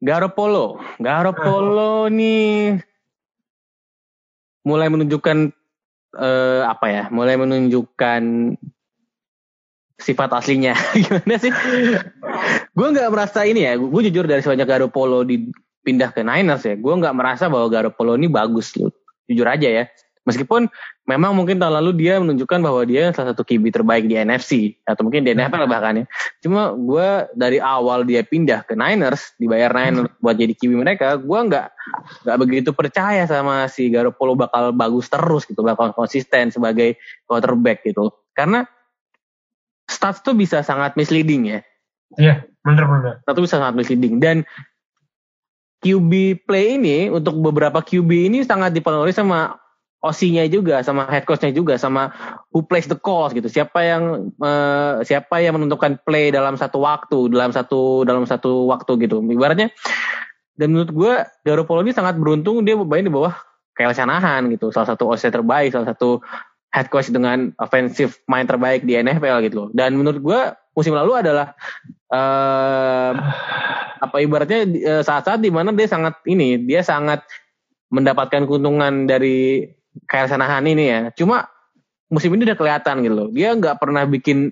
Garopolo. 0.00 0.80
Garopolo 0.96 2.08
nih 2.08 2.80
mulai 4.64 4.88
menunjukkan 4.88 5.52
eh, 6.16 6.62
apa 6.64 6.86
ya? 6.88 7.04
Mulai 7.12 7.36
menunjukkan 7.36 8.22
sifat 10.00 10.30
aslinya. 10.32 10.72
Gimana 10.96 11.36
sih? 11.36 11.52
gue 12.72 12.86
nggak 12.96 13.12
merasa 13.12 13.44
ini 13.44 13.68
ya. 13.68 13.76
Gue 13.76 14.08
jujur 14.08 14.24
dari 14.24 14.40
sebanyak 14.40 14.64
Garopolo 14.64 15.20
di 15.20 15.52
pindah 15.80 16.12
ke 16.12 16.20
Niners 16.20 16.64
ya, 16.64 16.76
gue 16.76 16.94
nggak 16.94 17.14
merasa 17.16 17.48
bahwa 17.48 17.66
Garoppolo 17.72 18.16
ini 18.16 18.28
bagus 18.28 18.76
loh. 18.76 18.92
Jujur 19.26 19.46
aja 19.48 19.68
ya. 19.68 19.84
Meskipun 20.28 20.68
memang 21.08 21.32
mungkin 21.32 21.56
tahun 21.56 21.80
lalu 21.80 22.04
dia 22.04 22.20
menunjukkan 22.20 22.60
bahwa 22.60 22.84
dia 22.84 23.08
salah 23.16 23.32
satu 23.32 23.40
QB 23.40 23.72
terbaik 23.72 24.04
di 24.04 24.20
NFC 24.20 24.76
atau 24.84 25.08
mungkin 25.08 25.24
di 25.24 25.32
NFL 25.32 25.64
bahkan 25.64 26.04
ya. 26.04 26.06
Cuma 26.44 26.76
gue 26.76 27.24
dari 27.32 27.56
awal 27.56 28.04
dia 28.04 28.20
pindah 28.20 28.68
ke 28.68 28.76
Niners, 28.76 29.32
dibayar 29.40 29.72
Niners 29.72 30.12
buat 30.20 30.36
jadi 30.36 30.52
QB 30.52 30.76
mereka, 30.76 31.16
gue 31.16 31.40
nggak 31.40 31.66
nggak 32.28 32.38
begitu 32.38 32.70
percaya 32.76 33.24
sama 33.24 33.64
si 33.72 33.88
Garoppolo 33.88 34.36
bakal 34.36 34.76
bagus 34.76 35.08
terus 35.08 35.48
gitu, 35.48 35.64
bakal 35.64 35.96
konsisten 35.96 36.52
sebagai 36.52 37.00
quarterback 37.24 37.80
gitu. 37.82 38.12
Karena 38.36 38.68
stats 39.88 40.20
tuh 40.20 40.36
bisa 40.36 40.60
sangat 40.60 40.94
misleading 41.00 41.58
ya. 41.58 41.60
Iya, 42.20 42.34
bener-bener. 42.62 43.24
Satu 43.24 43.40
bisa 43.42 43.56
sangat 43.56 43.74
misleading 43.78 44.20
dan 44.22 44.44
QB 45.80 46.44
play 46.44 46.76
ini 46.76 47.08
untuk 47.08 47.40
beberapa 47.40 47.80
QB 47.80 48.28
ini 48.28 48.38
sangat 48.44 48.76
dipengaruhi 48.76 49.16
sama 49.16 49.56
OC-nya 50.00 50.48
juga, 50.48 50.80
sama 50.80 51.04
head 51.12 51.28
coach-nya 51.28 51.52
juga, 51.52 51.76
sama 51.76 52.08
who 52.52 52.64
plays 52.64 52.88
the 52.88 52.96
calls 52.96 53.36
gitu. 53.36 53.52
Siapa 53.52 53.84
yang 53.84 54.32
uh, 54.40 55.04
siapa 55.04 55.44
yang 55.44 55.60
menentukan 55.60 56.00
play 56.08 56.32
dalam 56.32 56.56
satu 56.56 56.80
waktu, 56.80 57.28
dalam 57.28 57.52
satu 57.52 58.04
dalam 58.08 58.24
satu 58.24 58.64
waktu 58.68 58.96
gitu. 59.04 59.20
Ibaratnya 59.20 59.68
dan 60.56 60.76
menurut 60.76 60.90
gue 60.92 61.12
Garoppolo 61.44 61.80
ini 61.84 61.92
sangat 61.96 62.20
beruntung 62.20 62.64
dia 62.64 62.76
main 62.76 63.04
di 63.04 63.12
bawah 63.12 63.32
Kyle 63.76 63.96
Shanahan 63.96 64.52
gitu, 64.52 64.68
salah 64.68 64.92
satu 64.92 65.08
OC 65.08 65.32
terbaik, 65.32 65.72
salah 65.72 65.88
satu 65.92 66.20
head 66.72 66.92
coach 66.92 67.08
dengan 67.08 67.56
offensive 67.56 68.20
mind 68.28 68.48
terbaik 68.48 68.84
di 68.84 68.96
NFL 68.96 69.40
gitu. 69.48 69.72
Dan 69.72 69.96
menurut 69.96 70.20
gue 70.20 70.40
musim 70.74 70.94
lalu 70.94 71.18
adalah 71.18 71.54
uh, 72.10 73.12
apa 74.00 74.16
ibaratnya 74.22 74.64
uh, 74.66 75.02
saat-saat 75.04 75.40
di 75.42 75.52
mana 75.52 75.74
dia 75.74 75.88
sangat 75.90 76.18
ini, 76.24 76.56
dia 76.64 76.80
sangat 76.80 77.24
mendapatkan 77.90 78.46
keuntungan 78.46 79.04
dari 79.04 79.66
kayak 80.06 80.30
Sanahan 80.30 80.64
ini 80.66 80.84
ya. 80.86 81.00
Cuma 81.14 81.50
musim 82.10 82.34
ini 82.34 82.46
udah 82.46 82.58
kelihatan 82.58 83.02
gitu 83.02 83.14
loh. 83.14 83.28
Dia 83.30 83.54
nggak 83.54 83.78
pernah 83.82 84.06
bikin 84.06 84.50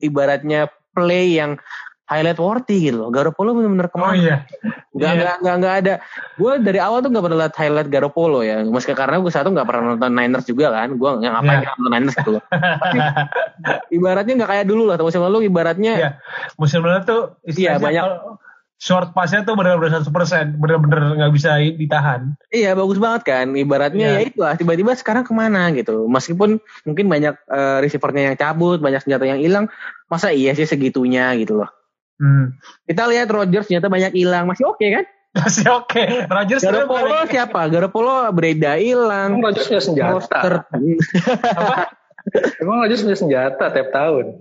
ibaratnya 0.00 0.68
play 0.96 1.38
yang 1.38 1.60
highlight 2.10 2.36
worthy 2.36 2.90
gitu 2.90 2.98
loh. 2.98 3.08
Garoppolo 3.08 3.54
benar-benar 3.54 3.86
ke 3.86 3.96
mana? 3.96 4.10
Oh 4.10 4.16
iya. 4.18 4.36
Gak, 4.90 5.12
Iya. 5.14 5.22
gak, 5.22 5.36
gak, 5.40 5.56
gak 5.62 5.74
ada. 5.80 5.94
Gue 6.34 6.52
dari 6.58 6.82
awal 6.82 6.98
tuh 6.98 7.08
gak 7.08 7.22
pernah 7.22 7.38
lihat 7.40 7.54
highlight 7.54 7.88
Garoppolo 7.88 8.42
ya. 8.42 8.60
Meski 8.60 8.90
karena 8.92 9.16
gue 9.16 9.30
satu 9.30 9.48
gak 9.48 9.62
pernah 9.62 9.94
nonton 9.94 10.10
Niners 10.10 10.44
juga 10.44 10.74
kan. 10.74 10.98
Gue 10.98 11.22
yang 11.22 11.32
ngapain 11.32 11.62
Iya. 11.62 11.70
nonton 11.72 11.90
Niners 11.94 12.16
gitu 12.18 12.30
loh. 12.34 12.42
Ibaratnya 13.90 14.34
gak 14.36 14.50
kayak 14.50 14.66
dulu 14.66 14.82
lah. 14.84 14.98
Musim 14.98 15.22
lalu 15.22 15.46
ibaratnya 15.46 15.92
Iya. 15.96 16.10
Musim 16.56 16.82
lalu 16.82 17.00
tuh 17.04 17.20
Iya, 17.42 17.78
istilahnya 17.78 17.80
banyak. 17.80 18.02
kalau 18.02 18.18
short 18.80 19.12
passnya 19.12 19.44
tuh 19.44 19.54
benar-benar 19.54 20.00
100%, 20.00 20.56
benar-benar 20.56 21.12
nggak 21.14 21.32
bisa 21.36 21.60
ditahan. 21.60 22.32
Iya 22.48 22.72
bagus 22.72 22.96
banget 22.96 23.22
kan. 23.22 23.46
Ibaratnya 23.52 24.06
Iya. 24.10 24.16
ya 24.16 24.26
itu 24.26 24.38
lah. 24.40 24.54
Tiba-tiba 24.56 24.96
sekarang 24.96 25.22
ke 25.22 25.30
mana 25.30 25.68
gitu. 25.70 26.08
Meskipun 26.08 26.56
mungkin 26.82 27.06
banyak 27.06 27.34
eh, 27.36 27.78
receivernya 27.78 28.32
yang 28.32 28.36
cabut, 28.36 28.80
banyak 28.80 29.04
senjata 29.04 29.24
yang 29.24 29.38
hilang. 29.38 29.68
Masa 30.08 30.32
iya 30.32 30.50
sih 30.52 30.64
segitunya 30.64 31.30
gitu 31.36 31.60
loh. 31.60 31.70
Hmm. 32.20 32.52
Kita 32.84 33.08
lihat 33.08 33.32
Rodgers 33.32 33.66
ternyata 33.66 33.88
banyak 33.88 34.12
hilang. 34.12 34.44
Masih 34.44 34.68
oke 34.68 34.84
kan? 34.84 35.04
Masih 35.40 35.66
oke. 35.72 36.04
Rodgers 36.28 36.60
sebenarnya 36.60 36.84
Garoppolo 36.84 37.18
siapa? 37.32 37.60
Garoppolo 37.72 38.16
Breda 38.36 38.76
hilang. 38.76 39.40
Emang 39.40 39.44
Rodgers 39.48 39.66
punya 39.72 39.82
senjata. 39.82 40.12
Monster. 40.12 40.52
Emang 42.60 42.76
Rodgers 42.84 43.00
punya 43.00 43.16
senjata 43.16 43.64
tiap 43.72 43.88
tahun. 43.88 44.36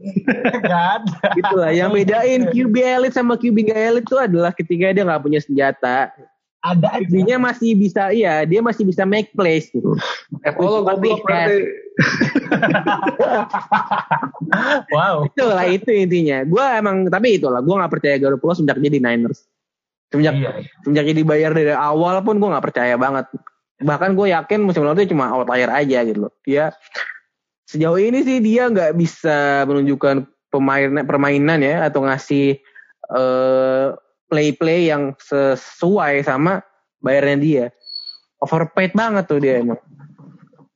nggak 0.59 0.85
ada. 0.99 1.27
Itulah 1.39 1.71
yang 1.71 1.95
bedain 1.95 2.41
QB 2.53 2.75
elite 2.75 3.15
sama 3.15 3.39
QB 3.39 3.71
gak 3.71 3.79
elite 3.79 4.07
itu 4.11 4.17
adalah 4.19 4.51
ketika 4.51 4.91
dia 4.91 5.07
nggak 5.07 5.23
punya 5.23 5.39
senjata. 5.39 6.11
Ada 6.59 6.99
aja. 6.99 7.07
QB-nya 7.07 7.37
masih 7.39 7.71
bisa, 7.79 8.11
iya 8.11 8.43
dia 8.43 8.59
masih 8.59 8.83
bisa 8.83 9.07
make 9.07 9.31
plays 9.31 9.71
gitu. 9.71 9.95
Epolo 10.43 10.83
Tapi 10.83 11.07
goblok 11.07 11.21
berarti. 11.23 11.61
Wow. 14.89 15.29
Itulah 15.29 15.67
itu 15.69 15.91
intinya. 15.93 16.41
Gue 16.47 16.63
emang 16.63 17.05
tapi 17.07 17.37
itulah 17.37 17.61
gue 17.61 17.75
nggak 17.75 17.91
percaya 17.91 18.15
Garoppolo 18.17 18.57
sejak 18.57 18.81
dia 18.81 18.91
di 18.91 19.01
Niners. 19.03 19.45
Semenjak 20.09 20.35
Iya. 20.41 20.51
semenjak 20.81 21.05
dia 21.11 21.15
dibayar 21.21 21.51
dari 21.53 21.73
awal 21.75 22.23
pun 22.25 22.41
gue 22.41 22.49
nggak 22.49 22.65
percaya 22.65 22.95
banget. 22.97 23.29
Bahkan 23.79 24.17
gue 24.17 24.33
yakin 24.33 24.59
musim 24.65 24.83
lalu 24.83 25.05
dia 25.05 25.11
cuma 25.13 25.29
outlier 25.29 25.69
aja 25.69 26.01
gitu 26.01 26.27
loh. 26.27 26.33
Dia 26.43 26.73
sejauh 27.69 28.01
ini 28.01 28.25
sih 28.25 28.41
dia 28.41 28.67
nggak 28.73 28.97
bisa 28.97 29.69
menunjukkan 29.69 30.25
pemain 30.49 31.05
permainan 31.05 31.61
ya 31.61 31.85
atau 31.85 32.01
ngasih 32.09 32.57
eh, 33.13 33.87
play-play 34.29 34.87
yang 34.87 35.17
sesuai 35.19 36.23
sama 36.23 36.61
bayarnya 37.01 37.37
dia. 37.37 37.65
Overpaid 38.39 38.95
banget 38.95 39.27
tuh 39.27 39.41
dia 39.41 39.59
emang. 39.59 39.81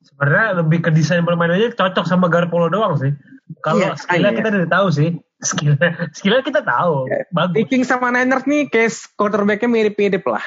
Sebenarnya 0.03 0.59
lebih 0.59 0.83
ke 0.83 0.89
desain 0.91 1.23
permainannya 1.23 1.71
cocok 1.73 2.03
sama 2.03 2.27
Garoppolo 2.27 2.67
doang 2.67 2.99
sih. 2.99 3.13
Kalau 3.63 3.79
Iya, 3.79 3.95
skillnya 3.95 4.31
iya. 4.33 4.37
kita 4.41 4.47
udah 4.51 4.71
tahu 4.71 4.87
sih. 4.91 5.09
Skillnya, 5.43 6.07
skillnya 6.15 6.39
kita 6.39 6.63
tahu. 6.63 7.03
Bagus. 7.35 7.55
Vikings 7.59 7.91
sama 7.91 8.07
Niners 8.09 8.47
nih 8.47 8.71
case 8.71 9.11
quarterbacknya 9.19 9.67
mirip-mirip 9.67 10.23
lah. 10.23 10.39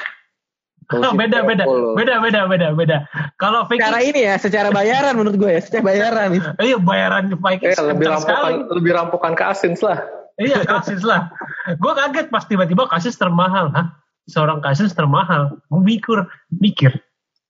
beda, 1.19 1.45
beda, 1.45 1.65
beda, 1.93 2.15
beda, 2.17 2.39
beda, 2.49 2.67
beda. 2.73 2.97
Kalau 3.37 3.69
Secara 3.69 4.01
Vikings, 4.01 4.09
ini 4.09 4.19
ya, 4.25 4.35
secara 4.41 4.69
bayaran 4.73 5.13
menurut 5.13 5.37
gue 5.37 5.51
ya, 5.53 5.61
secara 5.61 5.83
bayaran. 5.85 6.29
iya 6.65 6.77
bayaran 6.81 7.29
Vikings 7.29 7.77
Eh, 7.77 7.85
lebih 7.85 8.05
sekali. 8.09 8.17
rampukan, 8.17 8.51
lebih 8.73 8.91
rampukan 8.97 9.31
ke 9.37 9.43
Asins 9.45 9.85
lah. 9.85 10.01
Iya 10.37 10.61
Kasis 10.63 11.01
lah. 11.01 11.33
Gue 11.77 11.93
kaget 11.93 12.29
pas 12.29 12.45
tiba-tiba 12.45 12.85
Kasis 12.85 13.17
termahal. 13.17 13.73
Hah? 13.73 13.97
Seorang 14.29 14.61
Kasis 14.61 14.93
termahal. 14.93 15.57
Gue 15.67 15.81
mikir, 15.81 16.17
mikir. 16.53 16.91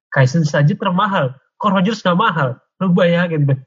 Kasis 0.08 0.48
saja 0.50 0.72
termahal. 0.72 1.36
Kok 1.60 1.72
Rodgers 1.74 2.00
gak 2.00 2.16
mahal? 2.16 2.56
Lu 2.80 2.94
bayangin 2.94 3.44
deh. 3.44 3.60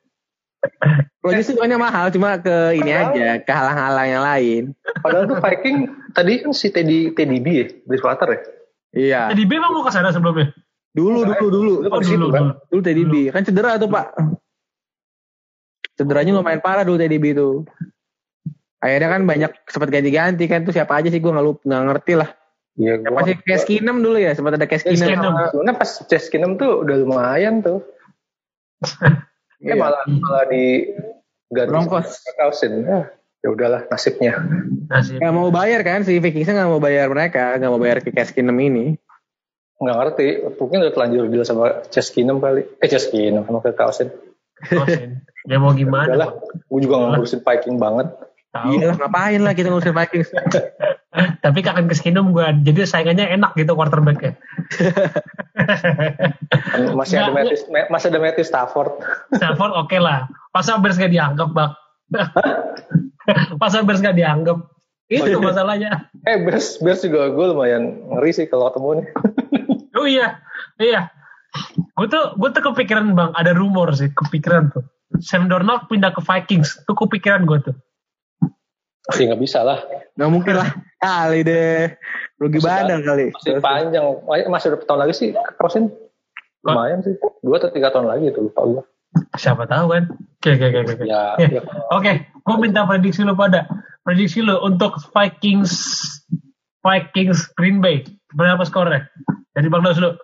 Rodgers 1.20 1.48
itu 1.48 1.56
sebenarnya 1.56 1.80
mahal, 1.80 2.06
cuma 2.12 2.36
ke 2.36 2.76
ini 2.76 2.92
Padahal- 2.92 3.12
aja, 3.12 3.28
ke 3.40 3.52
halang-halang 3.52 4.08
yang 4.08 4.24
lain. 4.24 4.62
Padahal 5.00 5.24
tuh 5.26 5.36
Viking 5.40 5.76
tadi 6.12 6.32
kan 6.40 6.52
si 6.52 6.68
Teddy 6.68 7.12
Teddy 7.12 7.40
B 7.40 7.46
ya, 7.48 7.66
Bridgewater 7.84 8.28
ya. 8.28 8.40
Iya. 8.90 9.20
Jadi 9.32 9.42
B 9.44 9.56
emang 9.56 9.72
mau 9.72 9.84
ke 9.84 9.92
sana 9.92 10.12
sebelumnya? 10.12 10.52
Dulu, 10.92 11.24
dulu, 11.24 11.46
dulu. 11.48 11.74
Lu 11.80 11.88
Oh, 11.88 12.00
situ 12.00 12.16
dulu, 12.16 12.28
kan? 12.30 12.42
dulu. 12.42 12.52
Dulu 12.72 12.80
Teddy 12.82 13.04
B. 13.04 13.14
Kan 13.28 13.42
cedera 13.42 13.76
tuh, 13.76 13.88
Pak. 13.88 14.06
Cederanya 15.96 16.32
lumayan 16.34 16.60
parah 16.60 16.84
dulu 16.84 16.96
Teddy 16.96 17.16
B 17.16 17.32
itu. 17.32 17.64
Akhirnya 18.80 19.08
kan 19.12 19.22
banyak 19.28 19.52
sempat 19.68 19.88
ganti-ganti 19.92 20.44
kan 20.48 20.64
tuh 20.64 20.72
siapa 20.72 20.96
aja 20.96 21.12
sih 21.12 21.20
gue 21.20 21.28
nggak 21.28 21.68
nggak 21.68 21.84
ngerti 21.92 22.12
lah. 22.16 22.32
Iya, 22.80 22.96
Siapa 23.04 23.20
sih 23.28 23.36
Case 23.44 23.64
Keenum 23.68 24.00
dulu 24.00 24.16
ya 24.16 24.32
sempat 24.32 24.56
ada 24.56 24.64
Keenum. 24.64 24.88
Keenum. 24.88 25.34
Sebenarnya 25.52 25.76
pas 25.76 25.90
Chase 26.08 26.28
Keenum 26.32 26.56
tuh 26.56 26.80
udah 26.86 26.96
lumayan 26.96 27.60
tuh. 27.60 27.84
Eh 29.60 29.76
Iya. 29.76 29.76
malah 29.76 30.08
malah 30.08 30.48
di 30.48 30.88
ganti 31.52 31.68
Broncos. 31.68 32.24
Cousins. 32.32 32.80
Ya, 32.88 33.12
ya 33.44 33.48
udahlah 33.52 33.84
nasibnya. 33.92 34.40
Nasib. 34.88 35.20
Nggak 35.20 35.34
mau 35.36 35.52
bayar 35.52 35.84
kan 35.84 36.00
si 36.00 36.16
Vikingsnya 36.16 36.56
nggak 36.56 36.70
mau 36.72 36.80
bayar 36.80 37.12
mereka, 37.12 37.60
nggak 37.60 37.68
mau 37.68 37.76
bayar 37.76 38.00
ke 38.00 38.08
Case 38.08 38.32
Keenum 38.32 38.56
ini. 38.56 38.96
Nggak 39.76 39.96
ngerti, 40.00 40.26
mungkin 40.56 40.80
udah 40.80 40.92
telanjur 40.96 41.28
deal 41.28 41.44
sama 41.44 41.84
Chase 41.92 42.08
Keenum 42.16 42.40
kali. 42.40 42.64
Eh 42.80 42.88
Chase 42.88 43.12
Keenum 43.12 43.44
sama 43.44 43.60
ke 43.60 43.76
Cousins. 43.76 44.16
Kosin. 44.64 45.20
Ya 45.44 45.60
mau 45.60 45.76
gimana? 45.76 46.08
Udahlah, 46.08 46.30
gue 46.40 46.80
juga 46.80 46.94
nggak 46.96 47.10
ngurusin 47.20 47.40
Viking 47.44 47.76
banget. 47.76 48.08
Tahu. 48.50 48.82
Iya 48.82 48.98
ngapain 48.98 49.40
lah 49.46 49.54
kita 49.54 49.70
ngurusin 49.70 49.94
Vikings. 49.94 50.30
Tapi 51.44 51.58
kakak 51.62 51.86
keskinum 51.90 52.34
gue. 52.34 52.46
Jadi 52.66 52.86
saingannya 52.86 53.30
enak 53.34 53.54
gitu 53.54 53.78
quarterbacknya. 53.78 54.34
Masih 56.98 57.20
ada 57.20 57.34
Matthew, 57.34 57.68
masih 57.92 58.08
ada 58.14 58.20
Matthew 58.22 58.46
Stafford. 58.46 58.90
Stafford 59.36 59.72
oke 59.76 59.98
lah. 60.00 60.24
Masa 60.54 60.80
Bears 60.80 60.96
gak 60.96 61.12
dianggap, 61.12 61.52
Bang? 61.52 61.76
Masa 63.60 63.84
Bears 63.84 64.00
gak 64.00 64.16
dianggap? 64.16 64.56
Itu 65.10 65.42
masalahnya. 65.42 66.08
Eh 66.24 66.38
Bears, 66.46 66.78
Bears 66.78 67.02
juga 67.02 67.34
gue 67.34 67.46
lumayan 67.50 67.98
ngeri 68.14 68.30
sih 68.30 68.46
kalau 68.46 68.70
ketemu 68.70 69.02
nih. 69.02 69.08
Oh 69.98 70.06
iya, 70.06 70.38
iya. 70.78 71.10
Gue 71.98 72.06
tuh, 72.06 72.38
gue 72.38 72.48
tuh 72.54 72.62
kepikiran 72.62 73.12
bang, 73.12 73.34
ada 73.34 73.52
rumor 73.52 73.90
sih, 73.92 74.08
kepikiran 74.08 74.70
tuh. 74.70 74.86
Sam 75.18 75.50
Darnold 75.50 75.90
pindah 75.90 76.14
ke 76.14 76.22
Vikings, 76.22 76.86
tuh 76.86 76.94
kepikiran 76.94 77.42
gue 77.42 77.58
tuh. 77.58 77.76
Masih 79.08 79.32
nggak 79.32 79.40
bisa 79.40 79.64
lah. 79.64 79.78
Nggak 80.18 80.30
mungkin 80.30 80.54
lah. 80.60 80.68
Kali 81.00 81.40
deh. 81.40 81.96
Rugi 82.36 82.58
Masih 82.60 82.68
badan 82.68 83.00
kali. 83.00 83.24
Masih 83.32 83.52
panjang. 83.60 84.04
Masih 84.48 84.66
udah 84.72 84.78
tahun 84.84 85.00
lagi 85.06 85.14
sih. 85.16 85.28
Crossing 85.56 85.88
lumayan 86.60 87.00
sih. 87.00 87.16
Dua 87.40 87.56
atau 87.56 87.72
tiga 87.72 87.88
tahun 87.88 88.12
lagi 88.12 88.32
tuh 88.32 88.52
lupa 88.52 88.60
gue. 88.68 88.82
Siapa 89.34 89.64
tahu 89.66 89.96
kan? 89.96 90.04
Oke, 90.40 90.54
oke, 90.54 90.66
oke. 90.70 90.78
oke. 90.84 91.04
Ya, 91.04 91.34
Ya. 91.40 91.48
ya. 91.58 91.62
Oke, 91.90 92.12
gue 92.28 92.56
minta 92.60 92.84
prediksi 92.84 93.24
lo 93.24 93.32
pada. 93.34 93.64
Prediksi 94.04 94.44
lo 94.44 94.60
untuk 94.62 95.00
Vikings 95.12 95.72
Vikings 96.80 97.52
Green 97.56 97.80
Bay. 97.80 98.04
Berapa 98.32 98.62
skornya? 98.64 99.08
Dari 99.52 99.66
Bang 99.68 99.82
Dos 99.82 99.98
dulu. 99.98 100.14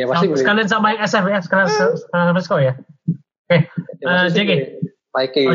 ya 0.00 0.08
pasti 0.08 0.24
Sama- 0.24 0.40
sekalian 0.40 0.68
sama 0.72 0.86
yang 0.96 1.00
SF 1.04 1.24
ya, 1.28 1.38
sekalian 1.44 1.68
sekalian 1.68 2.26
sama 2.32 2.40
skor 2.40 2.60
ya. 2.64 2.72
Oke, 3.44 3.68
ya, 4.00 4.08
eh, 4.08 4.08
pasti 4.08 4.28
sih 4.32 4.36
JG. 4.40 4.50
Viking. 5.12 5.48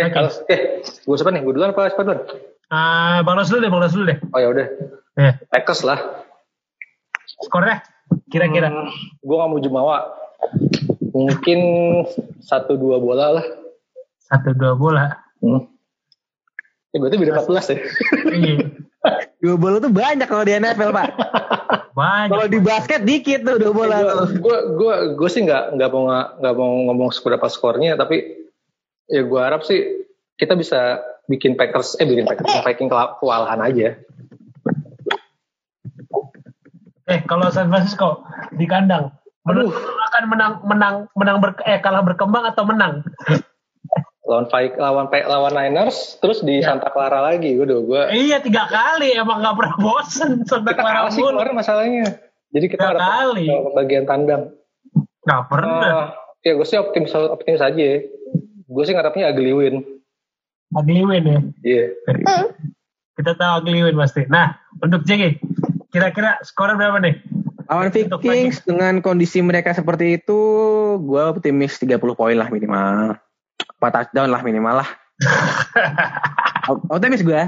Eh, 0.00 0.08
kalau 0.08 0.32
eh 0.48 0.80
gue 0.80 1.16
siapa 1.20 1.30
nih? 1.36 1.44
Gue 1.44 1.52
duluan 1.52 1.76
apa 1.76 1.92
siapa 1.92 2.04
duluan? 2.08 2.20
Eh, 2.72 3.18
Bang 3.28 3.36
Dos 3.36 3.52
dulu 3.52 3.60
deh, 3.60 3.70
Bang 3.70 3.82
Dos 3.84 3.92
dulu 3.92 4.04
deh. 4.08 4.18
Oh 4.32 4.40
ya 4.40 4.48
udah. 4.48 4.66
Ya, 5.12 5.32
Packers 5.52 5.84
lah. 5.84 6.00
skornya 7.42 7.82
kira-kira. 8.32 8.70
Hmm, 8.70 8.88
gue 9.20 9.36
gak 9.36 9.50
mau 9.50 9.60
jumawa. 9.60 10.08
Mungkin 11.12 11.60
satu 12.40 12.80
dua 12.80 12.96
bola 12.96 13.40
lah. 13.40 13.46
Satu 14.24 14.56
dua 14.56 14.72
bola. 14.72 15.12
Hmm. 15.44 15.68
Ya, 16.92 16.96
berarti 17.00 17.16
beda 17.20 17.40
14 17.40 17.72
ya. 17.72 17.78
Iya. 18.36 18.56
Dua 19.42 19.58
bola 19.58 19.82
tuh 19.82 19.90
banyak 19.90 20.30
kalau 20.30 20.46
di 20.46 20.54
NFL, 20.54 20.94
Pak. 20.94 21.08
Banyak. 21.98 22.30
Kalau 22.30 22.46
di 22.46 22.58
basket 22.62 23.00
dikit 23.02 23.42
tuh 23.42 23.58
dua 23.58 23.72
bola 23.74 23.96
tuh. 23.98 24.38
gue 24.38 24.58
gue 24.78 24.94
gue 25.18 25.28
sih 25.28 25.42
nggak 25.42 25.74
nggak 25.74 25.90
mau 25.90 26.06
nggak 26.38 26.54
mau 26.54 26.70
ngomong 26.86 27.10
berapa 27.10 27.50
skornya 27.50 27.98
tapi 27.98 28.41
ya 29.12 29.22
gue 29.22 29.40
harap 29.40 29.60
sih 29.60 30.08
kita 30.34 30.56
bisa 30.56 30.98
bikin 31.24 31.52
Packers 31.52 31.94
eh 31.94 32.04
bikin 32.04 32.24
Packers 32.24 32.48
Viking 32.62 32.88
kela- 32.88 33.14
kewalahan 33.16 33.60
aja 33.60 34.00
Eh, 37.04 37.20
kalau 37.20 37.50
San 37.50 37.68
Francisco 37.68 38.22
di 38.50 38.64
kandang, 38.64 39.10
menurut 39.42 39.74
akan 39.74 40.24
menang 40.24 40.52
menang 40.62 40.94
menang 41.12 41.36
ber, 41.38 41.58
eh 41.62 41.76
kalah 41.76 42.00
berkembang 42.00 42.46
atau 42.46 42.62
menang? 42.62 43.02
lawan 44.22 44.46
Viking 44.46 44.78
lawan 44.78 45.06
lawan 45.10 45.52
Niners 45.52 46.16
terus 46.16 46.40
di 46.40 46.56
Ya. 46.56 46.72
Santa 46.72 46.88
Clara 46.88 47.20
lagi 47.20 47.52
gue 47.52 47.66
udah 47.66 47.80
gue 47.82 48.02
iya 48.16 48.38
tiga 48.38 48.64
kali 48.64 49.12
emang 49.12 49.42
nggak 49.42 49.56
pernah 49.58 49.76
bosen 49.76 50.46
Santa 50.46 50.72
kita 50.72 50.78
Clara 50.78 50.94
kalah 50.96 51.10
sih 51.10 51.20
kemarin 51.20 51.52
masalahnya 51.52 52.04
jadi 52.48 52.66
kita 52.66 52.80
Tiga 52.86 52.96
kali. 52.96 53.44
bagian 53.74 54.04
tandang 54.06 54.42
Nggak 55.22 55.42
pernah. 55.46 56.16
Eh, 56.40 56.48
ya 56.48 56.52
gue 56.54 56.64
sih 56.64 56.74
optimis 56.76 57.12
optimis 57.12 57.60
aja 57.60 57.76
ya. 57.76 57.98
Gue 58.72 58.82
sih 58.88 58.94
ngarapnya 58.96 59.28
ugly 59.30 59.52
win 59.52 59.76
Ugly 60.72 61.04
win 61.04 61.24
ya. 61.28 61.40
iya 61.60 61.84
Kita 63.12 63.36
tahu 63.36 63.52
ugly 63.60 63.84
win 63.84 63.92
pasti. 63.92 64.24
Nah, 64.24 64.56
untuk 64.80 65.04
JG, 65.04 65.36
kira-kira 65.92 66.40
skornya 66.40 66.80
berapa 66.80 66.96
nih? 66.96 67.20
Lawan 67.68 67.92
Vikings 67.92 68.64
dengan 68.64 69.04
kondisi 69.04 69.44
mereka 69.44 69.76
seperti 69.76 70.16
itu, 70.16 70.40
gue 70.96 71.22
optimis 71.22 71.76
30 71.76 72.00
poin 72.16 72.32
lah 72.32 72.48
minimal. 72.48 73.20
4 73.80 73.92
touchdown 73.92 74.32
lah 74.32 74.40
minimal 74.40 74.80
lah. 74.80 74.88
Op- 76.72 76.88
optimis 76.96 77.20
gue, 77.20 77.42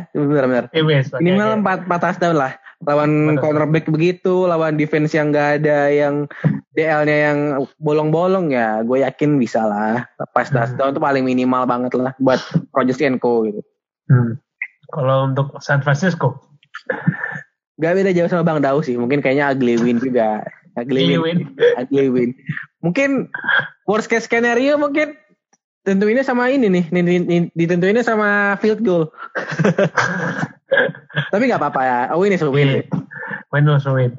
oke, 1.17 1.25
Minimal 1.25 1.65
oke. 1.65 1.89
4, 1.89 1.89
4 1.89 2.05
touchdown 2.05 2.37
lah. 2.37 2.53
Lawan 2.85 3.11
Betul. 3.35 3.41
cornerback 3.41 3.87
begitu, 3.89 4.45
lawan 4.45 4.77
defense 4.77 5.13
yang 5.13 5.33
gak 5.33 5.65
ada 5.65 5.89
yang 5.89 6.29
DL-nya 6.73 7.17
yang 7.31 7.39
bolong-bolong 7.79 8.53
ya, 8.53 8.83
gue 8.83 9.01
yakin 9.01 9.37
bisa 9.37 9.65
lah. 9.65 10.05
Pas 10.33 10.49
Hmm. 10.49 10.57
touchdown 10.59 10.93
itu 10.93 11.01
paling 11.01 11.25
minimal 11.25 11.65
banget 11.65 11.97
lah 11.97 12.13
buat 12.19 12.41
Rodgers 12.71 13.01
and 13.01 13.19
Co 13.19 13.47
gitu. 13.47 13.61
Hmm. 14.11 14.37
Kalau 14.93 15.33
untuk 15.33 15.57
San 15.59 15.81
Francisco, 15.81 16.39
Gak 17.75 17.99
beda 17.99 18.15
jauh 18.15 18.31
sama 18.31 18.47
Bang 18.47 18.63
Dau 18.63 18.79
sih, 18.81 18.95
mungkin 18.95 19.19
kayaknya 19.19 19.51
ugly 19.51 19.75
win 19.75 19.99
juga. 19.99 20.47
Ugly 20.79 21.19
win. 21.19 21.23
win. 21.23 21.39
ugly 21.75 22.07
win. 22.07 22.31
Mungkin 22.79 23.31
worst 23.83 24.07
case 24.07 24.31
scenario 24.31 24.79
mungkin 24.79 25.19
tentuinnya 25.83 26.23
sama 26.23 26.55
ini 26.55 26.71
nih- 26.71 27.51
ditentuinnya 27.51 28.07
sama 28.07 28.55
field 28.63 28.79
goal. 28.83 29.11
Tapi 31.31 31.43
nggak 31.47 31.61
apa-apa 31.61 31.81
ya, 31.83 31.99
a 32.11 32.17
win 32.17 32.33
is 32.33 32.43
a 32.43 32.51
win. 32.51 32.83
Win 33.51 33.65
was 33.67 33.87
win. 33.87 34.15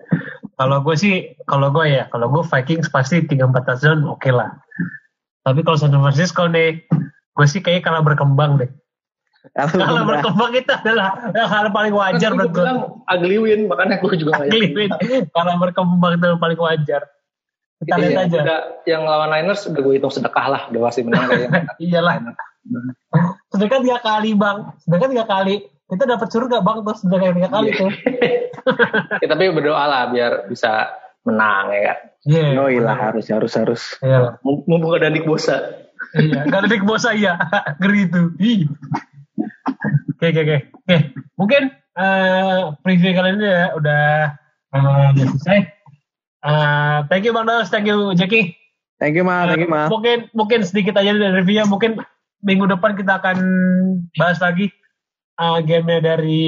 Kalau 0.55 0.79
gue 0.79 0.95
sih, 0.95 1.13
kalau 1.43 1.67
gue 1.69 1.85
ya, 1.85 2.07
kalau 2.07 2.31
gue 2.31 2.39
Vikings 2.41 2.87
pasti 2.87 3.19
3-4 3.21 3.35
touchdown 3.61 4.07
oke 4.07 4.31
lah. 4.31 4.55
Tapi 5.43 5.59
kalau 5.61 5.75
San 5.75 5.91
Francisco 5.91 6.47
nih, 6.47 6.87
gue 7.35 7.45
sih 7.45 7.59
kayaknya 7.59 7.83
kalah 7.83 8.01
berkembang 8.01 8.57
deh. 8.57 8.71
Kalau 9.45 9.77
Kalah 9.77 10.03
berkembang 10.03 10.51
itu 10.55 10.71
adalah 10.73 11.21
hal 11.37 11.69
paling 11.69 11.93
wajar 11.93 12.33
Kan 12.33 12.37
menurut 12.41 12.55
gue 12.55 12.71
ugly 13.05 13.37
win 13.37 13.59
makanya 13.69 14.01
gue 14.01 14.15
juga 14.17 14.41
Ugly 14.41 14.57
yakin. 14.57 14.71
win. 14.73 14.89
Kalah 15.29 15.55
berkembang 15.55 16.17
itu 16.17 16.27
paling 16.35 16.57
wajar. 16.57 17.01
Kita 17.75 17.93
Iya, 17.93 18.07
lihat 18.07 18.19
aja. 18.25 18.39
udah, 18.41 18.59
yang 18.87 19.03
lawan 19.03 19.29
Niners 19.29 19.67
udah 19.67 19.81
gue 19.83 19.93
hitung 19.93 20.09
sedekah 20.09 20.45
lah 20.47 20.61
udah 20.71 20.81
pasti 20.81 21.03
menang 21.03 21.27
kayaknya 21.27 21.61
Iyalah. 21.83 22.13
Sedangkan 23.51 23.79
tiga 23.83 23.99
kali 23.99 24.31
bang. 24.33 24.57
Sedangkan 24.81 25.09
tiga 25.11 25.25
kali. 25.27 25.55
Kita 25.85 26.03
dapat 26.03 26.27
surga 26.33 26.65
bang 26.65 26.77
terus 26.81 26.99
sedangkan 27.05 27.33
tiga 27.37 27.49
kali 27.53 27.69
Iya. 27.69 27.77
tuh. 27.77 27.91
ya, 29.21 29.27
tapi 29.29 29.43
berdoa 29.53 29.83
lah 29.85 30.01
biar 30.09 30.49
bisa 30.49 30.89
menang 31.21 31.69
ya 31.69 31.81
kan 31.93 31.97
Iya. 32.25 32.45
Yoi 32.57 32.77
lah 32.81 32.97
harus 32.97 33.29
harus 33.29 33.53
harus. 33.53 33.81
Iya. 34.01 34.41
Mum- 34.41 34.65
mumpung 34.65 34.97
ada 34.97 35.13
Nick 35.13 35.29
Bosa 35.29 35.85
Iya. 36.15 36.47
Gak 36.47 36.59
ada 36.63 36.67
di 36.69 36.79
bos 36.79 37.01
saya. 37.01 37.33
Ngeri 37.81 38.07
itu. 38.07 38.21
Oke 40.15 40.25
oke 40.31 40.41
oke. 40.43 40.57
Oke. 40.85 40.97
Mungkin 41.35 41.61
eh 41.95 42.59
preview 42.83 43.11
kali 43.15 43.35
ini 43.35 43.47
ya 43.47 43.65
udah 43.75 44.03
eh, 44.71 45.05
udah 45.11 45.25
selesai. 45.33 45.59
Eh, 46.45 46.97
thank 47.09 47.25
you 47.25 47.33
Bang 47.33 47.47
Daus, 47.47 47.67
thank 47.67 47.87
you 47.89 48.13
Jackie. 48.13 48.53
Thank 48.95 49.17
you 49.17 49.25
mal, 49.27 49.49
thank 49.49 49.65
you 49.65 49.71
mal. 49.71 49.91
Mungkin 49.91 50.31
mungkin 50.31 50.63
sedikit 50.63 50.95
aja 50.95 51.11
dari 51.11 51.35
reviewnya. 51.35 51.67
Mungkin 51.67 51.99
minggu 52.45 52.69
depan 52.69 52.95
kita 52.95 53.19
akan 53.19 53.37
bahas 54.15 54.39
lagi 54.39 54.71
uh, 55.37 55.59
game 55.61 55.99
dari 55.99 56.43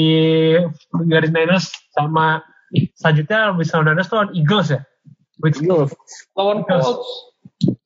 garis 1.06 1.32
Niners 1.32 1.67
sama 1.91 2.43
selanjutnya 2.93 3.56
bisa 3.56 3.80
Niners 3.80 4.08
tuh 4.08 4.17
lawan 4.17 4.32
Eagles 4.34 4.69
ya. 4.69 4.82
Which 5.39 5.60
Eagles. 5.60 5.93
lawan 6.34 6.63
Eagles. 6.63 6.86
Colts 6.86 7.10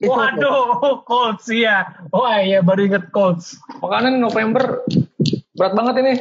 Waduh, 0.01 0.99
Colts 1.07 1.47
iya. 1.47 1.95
Wah 2.11 2.41
iya 2.41 2.59
baru 2.59 2.91
inget 2.91 3.07
Colts. 3.09 3.55
makanya 3.79 4.11
November 4.13 4.83
berat 5.55 5.73
banget 5.73 5.95
ini 6.01 6.13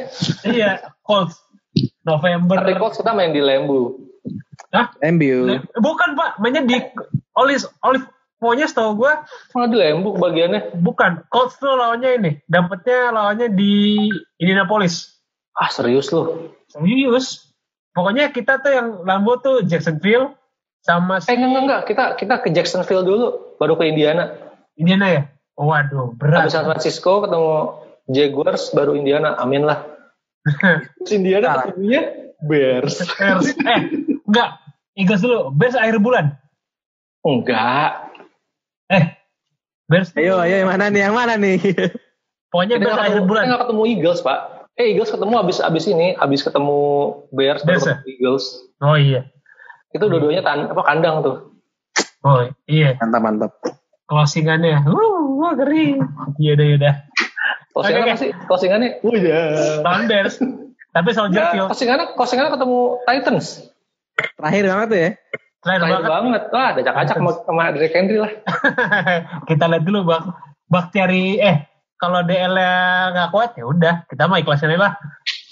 Iya, 0.45 0.79
Colts. 1.01 1.35
November. 2.03 2.61
tapi 2.61 2.75
Colts 2.77 2.99
kita 2.99 3.11
main 3.11 3.31
di 3.31 3.41
Lembu 3.41 3.95
Hah? 4.71 4.87
MBU. 5.03 5.51
Bukan 5.83 6.15
Pak, 6.15 6.39
mainnya 6.39 6.63
di 6.63 6.79
Olive 7.35 7.67
Olive 7.83 8.07
pokoknya 8.41 8.65
setahu 8.65 9.05
gue 9.05 9.13
malah 9.53 9.69
di 9.69 9.77
Lembu 9.77 10.17
bagiannya. 10.17 10.73
bukan 10.81 11.29
Colts 11.29 11.61
tuh 11.61 11.77
lawannya 11.77 12.17
ini. 12.17 12.31
Dapetnya 12.49 13.13
lawannya 13.13 13.53
di 13.53 14.09
Indianapolis. 14.41 15.21
Ah 15.53 15.69
serius 15.69 16.09
loh 16.09 16.57
serius. 16.71 17.51
Pokoknya 17.91 18.31
kita 18.31 18.63
tuh 18.63 18.71
yang 18.71 18.87
Lambo 19.03 19.35
tuh 19.43 19.67
Jacksonville 19.67 20.31
sama 20.81 21.19
si 21.19 21.29
eh 21.29 21.35
enggak 21.35 21.49
enggak, 21.51 21.63
enggak. 21.63 21.81
Kita 21.91 22.03
kita 22.15 22.33
ke 22.39 22.47
Jacksonville 22.55 23.03
dulu 23.03 23.25
baru 23.59 23.75
ke 23.75 23.91
Indiana. 23.91 24.31
Indiana 24.79 25.07
ya? 25.11 25.21
Waduh 25.59 26.15
berat. 26.15 26.47
Habis 26.47 26.55
San 26.55 26.65
Francisco 26.65 27.21
ketemu 27.27 27.55
Jaguars 28.07 28.71
baru 28.71 28.95
Indiana. 28.95 29.35
Amin 29.37 29.67
lah. 29.67 29.83
Terus 31.03 31.11
Indiana 31.11 31.67
ketemunya 31.67 32.31
Bears. 32.39 33.03
Bears. 33.19 33.47
eh 33.59 33.81
enggak. 34.23 34.49
Eagles 34.95 35.21
dulu. 35.21 35.51
Bears 35.51 35.75
akhir 35.75 35.99
bulan. 35.99 36.39
Enggak 37.21 38.10
eh 38.91 39.03
Bears 39.87 40.15
Ayo, 40.15 40.39
ayo 40.39 40.55
yang 40.63 40.69
mana 40.71 40.87
nih? 40.87 41.01
Yang 41.03 41.15
mana 41.15 41.33
nih? 41.35 41.57
pokoknya 42.51 42.75
kita 42.79 42.87
Bears 42.87 42.99
akhir 42.99 43.11
ketemu, 43.11 43.27
bulan. 43.27 43.41
kita 43.43 43.49
nggak 43.51 43.61
ketemu 43.67 43.83
Eagles 43.91 44.19
pak. 44.23 44.39
Eh 44.79 44.85
Eagles 44.95 45.11
ketemu 45.11 45.33
abis 45.39 45.57
abis 45.59 45.85
ini 45.91 46.07
abis 46.15 46.41
ketemu 46.43 46.79
Bears 47.35 47.61
Bears 47.67 47.83
ya? 47.87 47.95
Eagles. 48.07 48.45
Oh 48.79 48.95
iya. 48.95 49.27
Itu 49.91 50.07
dua-duanya 50.07 50.43
tan 50.43 50.71
apa 50.71 50.81
kandang 50.87 51.23
tuh. 51.23 51.35
Oh 52.23 52.47
iya. 52.67 52.95
Mantap, 52.99 53.21
mantap. 53.23 53.51
closingannya. 54.07 54.83
Uh 54.87 55.39
wah 55.39 55.55
ngeri 55.55 55.97
iya 56.37 56.51
udah 56.53 56.67
udah. 56.77 56.93
Closingan 57.71 58.03
Oke, 58.03 58.07
apa 58.07 58.15
oke. 58.15 58.23
sih? 58.23 58.31
Closingannya? 58.47 58.89
Oh 59.01 59.15
iya. 59.15 59.41
Lawan 59.83 60.03
Bears. 60.11 60.35
Tapi 60.91 61.09
Soldier 61.15 61.39
Enggak, 61.39 61.51
Field 61.55 61.67
closingannya 61.71 62.05
closingannya 62.19 62.51
ketemu 62.51 62.79
Titans. 63.07 63.47
Terakhir 64.35 64.63
banget 64.67 64.87
tuh 64.87 64.99
ya. 64.99 65.11
Terakhir 65.61 65.79
Terakhir 65.79 66.01
banget 66.01 66.09
banget. 66.09 66.41
Wah, 66.49 66.67
ada 66.67 66.79
acak-acak 66.81 67.15
sama, 67.15 67.31
sama 67.45 67.61
Derrick 67.71 67.93
Henry 67.93 68.17
lah. 68.17 68.31
kita 69.49 69.65
lihat 69.65 69.83
dulu 69.83 69.99
bang 70.05 70.25
Bakhtiari 70.65 71.37
eh 71.37 71.57
kalau 71.95 72.25
DL-nya 72.25 72.71
nggak 73.13 73.29
kuat 73.29 73.53
ya 73.53 73.65
udah 73.65 73.95
kita 74.09 74.25
mah 74.25 74.41
ikhlasin 74.41 74.73
aja 74.73 74.89
lah 74.89 74.93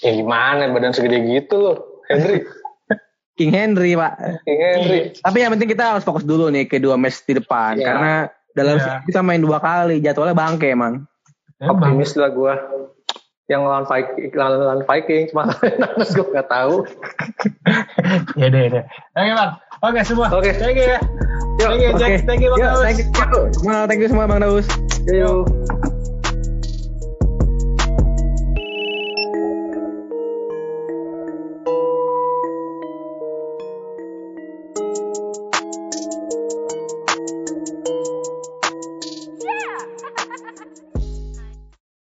Ya 0.00 0.16
gimana, 0.16 0.64
badan 0.66 0.90
segede 0.90 1.20
gitu 1.22 1.60
loh. 1.60 1.76
Henry. 2.08 2.40
King 3.38 3.52
Henry, 3.52 3.92
Pak. 3.92 4.12
King 4.42 4.60
Henry. 4.60 5.00
Tapi 5.14 5.36
yang 5.38 5.52
penting 5.52 5.68
kita 5.68 5.92
harus 5.92 6.02
fokus 6.02 6.24
dulu 6.24 6.48
nih 6.48 6.64
ke 6.64 6.80
dua 6.80 6.96
match 6.96 7.20
di 7.22 7.36
depan. 7.36 7.76
Iya. 7.76 7.84
Karena 7.84 8.12
dalam 8.50 8.76
Iya. 8.76 8.82
season 8.82 9.00
kita 9.06 9.20
main 9.20 9.40
dua 9.40 9.60
kali. 9.60 10.00
Jadwalnya 10.00 10.32
bangke 10.32 10.72
emang. 10.72 11.04
Emang. 11.60 11.76
Optimis 11.76 12.16
lah 12.16 12.32
gue. 12.32 12.54
Yang 13.44 13.60
lawan 13.66 13.84
Viking, 13.84 14.30
lawan, 14.32 14.82
Viking 14.86 15.22
cuma 15.28 15.42
gue 16.16 16.26
nggak 16.32 16.48
tahu. 16.48 16.86
ya 18.40 18.46
deh 18.46 18.64
deh 18.70 18.84
oke 19.12 19.30
bang 19.36 19.52
oke 19.80 20.00
semua 20.04 20.28
Oke. 20.32 20.52
thank 20.56 20.76
you 20.76 20.86
ya 20.88 21.00
Yuk, 21.60 21.68
thank 21.68 21.82
you 21.84 21.92
Jack 22.00 22.10
Oke. 22.10 22.24
thank 22.24 22.40
you 22.40 22.50
bang 22.56 22.60
Daus. 22.64 22.80
thank 22.80 22.98
you. 23.00 23.06
Thank 23.88 24.00
you 24.00 24.08
semua 24.08 24.24
Bang 24.24 24.40
Daus. 24.40 24.64
Yuk. 25.12 25.44